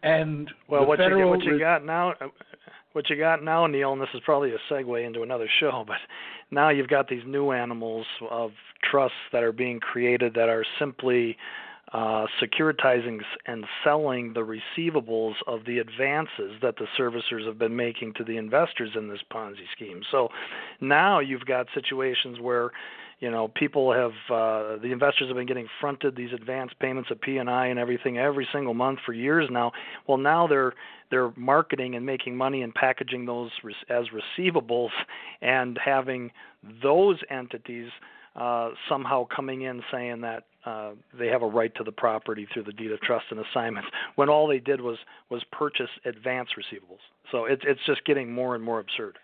And 0.03 0.51
well, 0.69 0.87
what 0.87 1.01
you, 1.01 1.27
what 1.27 1.43
you 1.43 1.59
got 1.59 1.85
now, 1.85 2.13
uh, 2.21 2.29
what 2.93 3.11
you 3.11 3.17
got 3.17 3.43
now, 3.43 3.67
Neil, 3.67 3.93
and 3.93 4.01
this 4.01 4.09
is 4.15 4.21
probably 4.25 4.53
a 4.53 4.73
segue 4.73 5.05
into 5.05 5.23
another 5.23 5.49
show, 5.61 5.85
but 5.87 5.97
now 6.51 6.71
you've 6.71 6.89
got 6.89 7.09
these 7.09 7.23
new 7.27 7.51
animals 7.51 8.07
of 8.31 8.53
trusts 8.89 9.17
that 9.33 9.43
are 9.43 9.53
being 9.53 9.81
created 9.81 10.35
that 10.35 10.49
are 10.49 10.65
simply 10.79 11.37
uh, 11.93 12.27
securitizing 12.43 13.21
and 13.47 13.65
selling 13.85 14.33
the 14.33 14.41
receivables 14.41 15.35
of 15.47 15.65
the 15.67 15.79
advances 15.79 16.53
that 16.61 16.75
the 16.79 16.87
servicers 16.99 17.47
have 17.47 17.59
been 17.59 17.77
making 17.77 18.13
to 18.15 18.25
the 18.25 18.37
investors 18.37 18.91
in 18.97 19.09
this 19.09 19.21
Ponzi 19.33 19.67
scheme. 19.75 20.03
So 20.11 20.29
now 20.81 21.21
you've 21.21 21.47
got 21.47 21.67
situations 21.75 22.41
where 22.41 22.73
you 23.21 23.31
know 23.31 23.49
people 23.49 23.93
have 23.93 24.11
uh, 24.31 24.77
the 24.83 24.91
investors 24.91 25.29
have 25.29 25.37
been 25.37 25.47
getting 25.47 25.69
fronted 25.81 26.17
these 26.17 26.33
advance 26.33 26.73
payments 26.81 27.11
of 27.11 27.21
P&I 27.21 27.67
and 27.67 27.79
everything 27.79 28.19
every 28.19 28.49
single 28.53 28.75
month 28.75 28.99
for 29.07 29.13
years 29.13 29.49
now. 29.51 29.71
Well, 30.09 30.19
now 30.19 30.49
they're 30.49 30.75
they're 31.11 31.33
marketing 31.37 31.95
and 31.95 32.05
making 32.05 32.37
money 32.37 32.63
and 32.63 32.75
packaging 32.75 33.27
those 33.27 33.51
as 33.89 34.07
receivables 34.09 34.91
and 35.41 35.79
having 35.83 36.33
those 36.83 37.19
entities 37.31 37.91
uh, 38.35 38.71
somehow 38.89 39.27
coming 39.35 39.63
in 39.63 39.83
saying 39.91 40.21
that 40.23 40.45
uh, 40.67 40.91
they 41.19 41.29
have 41.29 41.43
a 41.43 41.47
right 41.47 41.73
to 41.77 41.85
the 41.85 41.93
property 41.93 42.47
through 42.53 42.65
the 42.65 42.73
deed 42.73 42.91
of 42.91 43.01
trust 43.01 43.25
and 43.31 43.41
assignments 43.41 43.89
when 44.17 44.29
all 44.29 44.49
they 44.49 44.59
did 44.59 44.81
was 44.81 44.99
was 45.31 45.43
purchase 45.53 45.89
advance 46.05 46.49
receivables. 46.59 46.99
So 47.31 47.45
it's 47.45 47.63
it's 47.67 47.81
just 47.87 48.05
getting 48.05 48.33
more 48.33 48.55
and 48.55 48.63
more 48.63 48.81
absurd. 48.81 49.19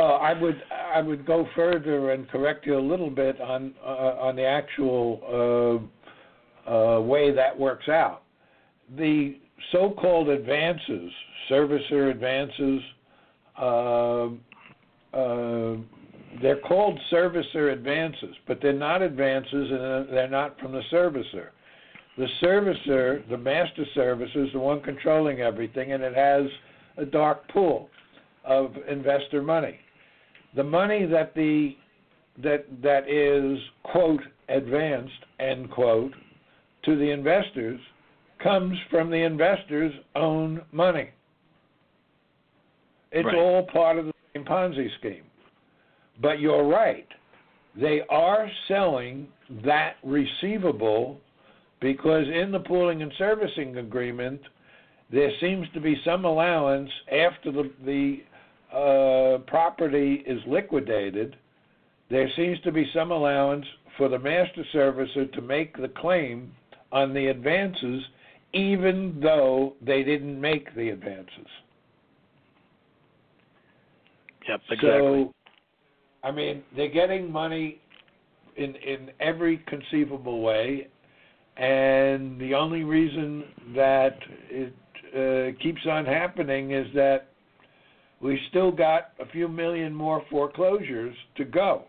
Uh, 0.00 0.04
I 0.04 0.38
would 0.40 0.62
I 0.94 1.00
would 1.00 1.26
go 1.26 1.46
further 1.54 2.10
and 2.12 2.28
correct 2.28 2.66
you 2.66 2.78
a 2.78 2.80
little 2.80 3.10
bit 3.10 3.40
on 3.40 3.74
uh, 3.84 4.16
on 4.18 4.36
the 4.36 4.44
actual 4.44 5.88
uh, 6.66 6.70
uh, 6.70 7.00
way 7.00 7.32
that 7.32 7.56
works 7.56 7.88
out. 7.88 8.22
The 8.96 9.38
so-called 9.72 10.28
advances, 10.28 11.10
servicer 11.50 12.10
advances, 12.10 12.80
they're 16.40 16.60
called 16.60 16.98
servicer 17.12 17.72
advances, 17.72 18.34
but 18.46 18.58
they're 18.60 18.72
not 18.72 19.02
advances 19.02 19.70
and 19.70 19.80
uh, 19.80 20.04
they're 20.10 20.28
not 20.28 20.58
from 20.60 20.72
the 20.72 20.82
servicer. 20.92 21.48
The 22.16 22.26
servicer, 22.42 23.28
the 23.28 23.36
master 23.36 23.84
servicer, 23.94 24.46
is 24.46 24.52
the 24.52 24.58
one 24.58 24.80
controlling 24.80 25.40
everything, 25.40 25.92
and 25.92 26.02
it 26.02 26.14
has 26.14 26.46
a 26.96 27.04
dark 27.04 27.46
pool 27.48 27.90
of 28.44 28.74
investor 28.88 29.42
money. 29.42 29.78
The 30.54 30.64
money 30.64 31.04
that 31.06 31.34
the 31.34 31.76
that 32.42 32.66
that 32.82 33.08
is 33.08 33.58
quote 33.82 34.22
advanced 34.48 35.12
end 35.40 35.70
quote 35.70 36.12
to 36.84 36.96
the 36.96 37.10
investors 37.10 37.80
comes 38.42 38.76
from 38.90 39.10
the 39.10 39.16
investors' 39.16 39.92
own 40.14 40.62
money. 40.72 41.10
It's 43.12 43.26
right. 43.26 43.34
all 43.34 43.66
part 43.72 43.98
of 43.98 44.06
the 44.06 44.12
same 44.34 44.44
Ponzi 44.44 44.88
scheme. 44.98 45.24
But 46.20 46.40
you're 46.40 46.66
right. 46.66 47.06
They 47.78 48.00
are 48.08 48.48
selling 48.68 49.28
that 49.64 49.96
receivable 50.02 51.20
because 51.80 52.26
in 52.28 52.50
the 52.50 52.60
pooling 52.60 53.02
and 53.02 53.12
servicing 53.18 53.76
agreement, 53.76 54.40
there 55.12 55.30
seems 55.40 55.66
to 55.74 55.80
be 55.80 56.00
some 56.04 56.24
allowance 56.24 56.90
after 57.12 57.52
the, 57.52 57.70
the 57.84 58.22
uh, 58.76 59.38
property 59.46 60.24
is 60.26 60.40
liquidated. 60.46 61.36
There 62.10 62.28
seems 62.34 62.58
to 62.60 62.72
be 62.72 62.90
some 62.94 63.10
allowance 63.10 63.66
for 63.96 64.08
the 64.08 64.18
master 64.18 64.64
servicer 64.74 65.32
to 65.32 65.40
make 65.40 65.76
the 65.76 65.88
claim 65.88 66.52
on 66.92 67.12
the 67.12 67.26
advances, 67.26 68.02
even 68.52 69.18
though 69.22 69.74
they 69.84 70.02
didn't 70.02 70.40
make 70.40 70.74
the 70.74 70.90
advances. 70.90 71.46
Yep, 74.48 74.60
exactly. 74.70 75.24
So 75.24 75.32
I 76.26 76.32
mean, 76.32 76.64
they're 76.74 76.88
getting 76.88 77.30
money 77.30 77.78
in 78.56 78.74
in 78.74 79.10
every 79.20 79.58
conceivable 79.68 80.40
way, 80.40 80.88
and 81.56 82.40
the 82.40 82.52
only 82.52 82.82
reason 82.82 83.44
that 83.76 84.18
it 84.50 84.74
uh, 85.14 85.62
keeps 85.62 85.82
on 85.88 86.04
happening 86.04 86.72
is 86.72 86.88
that 86.96 87.28
we 88.20 88.40
still 88.50 88.72
got 88.72 89.12
a 89.20 89.26
few 89.26 89.46
million 89.46 89.94
more 89.94 90.20
foreclosures 90.28 91.14
to 91.36 91.44
go. 91.44 91.84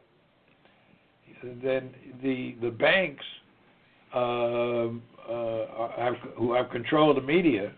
Then 1.44 1.90
the 2.22 2.56
the 2.62 2.70
banks 2.70 3.26
um, 4.14 5.02
uh, 5.28 5.90
have, 5.98 6.14
who 6.36 6.54
have 6.54 6.70
control 6.70 7.10
of 7.10 7.16
the 7.16 7.24
media 7.24 7.74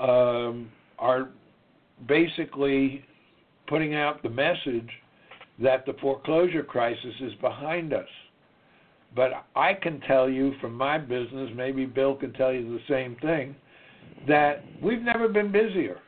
um, 0.00 0.70
are 0.98 1.30
basically 2.06 3.06
putting 3.68 3.94
out 3.94 4.22
the 4.22 4.28
message 4.28 4.90
that 5.62 5.86
the 5.86 5.94
foreclosure 6.00 6.62
crisis 6.62 7.14
is 7.20 7.32
behind 7.40 7.92
us. 7.92 8.08
But 9.14 9.44
I 9.54 9.74
can 9.74 10.00
tell 10.00 10.28
you 10.28 10.54
from 10.60 10.74
my 10.74 10.98
business, 10.98 11.50
maybe 11.54 11.84
Bill 11.86 12.14
can 12.14 12.32
tell 12.32 12.52
you 12.52 12.62
the 12.62 12.84
same 12.88 13.16
thing, 13.16 13.54
that 14.26 14.64
we've 14.82 15.02
never 15.02 15.28
been 15.28 15.52
busier. 15.52 15.98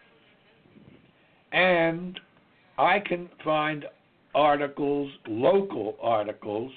And 1.53 2.19
I 2.79 2.99
can 3.01 3.29
find 3.45 3.85
articles, 4.35 5.11
local 5.29 5.97
articles, 6.01 6.73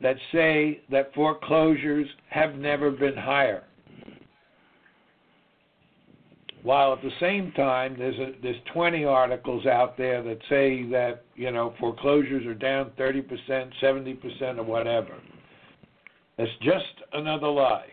that 0.00 0.16
say 0.32 0.80
that 0.90 1.14
foreclosures 1.14 2.08
have 2.30 2.54
never 2.54 2.90
been 2.90 3.16
higher 3.16 3.64
while 6.62 6.92
at 6.92 7.02
the 7.02 7.10
same 7.20 7.52
time 7.52 7.96
there's 7.98 8.18
a, 8.18 8.32
there's 8.42 8.56
20 8.72 9.04
articles 9.04 9.66
out 9.66 9.96
there 9.96 10.22
that 10.22 10.38
say 10.48 10.84
that 10.90 11.24
you 11.34 11.50
know 11.50 11.74
foreclosures 11.80 12.46
are 12.46 12.54
down 12.54 12.92
30 12.96 13.22
percent, 13.22 13.72
70 13.80 14.14
percent, 14.14 14.58
or 14.58 14.64
whatever. 14.64 15.14
It's 16.38 16.52
just 16.62 16.84
another 17.12 17.48
lie. 17.48 17.88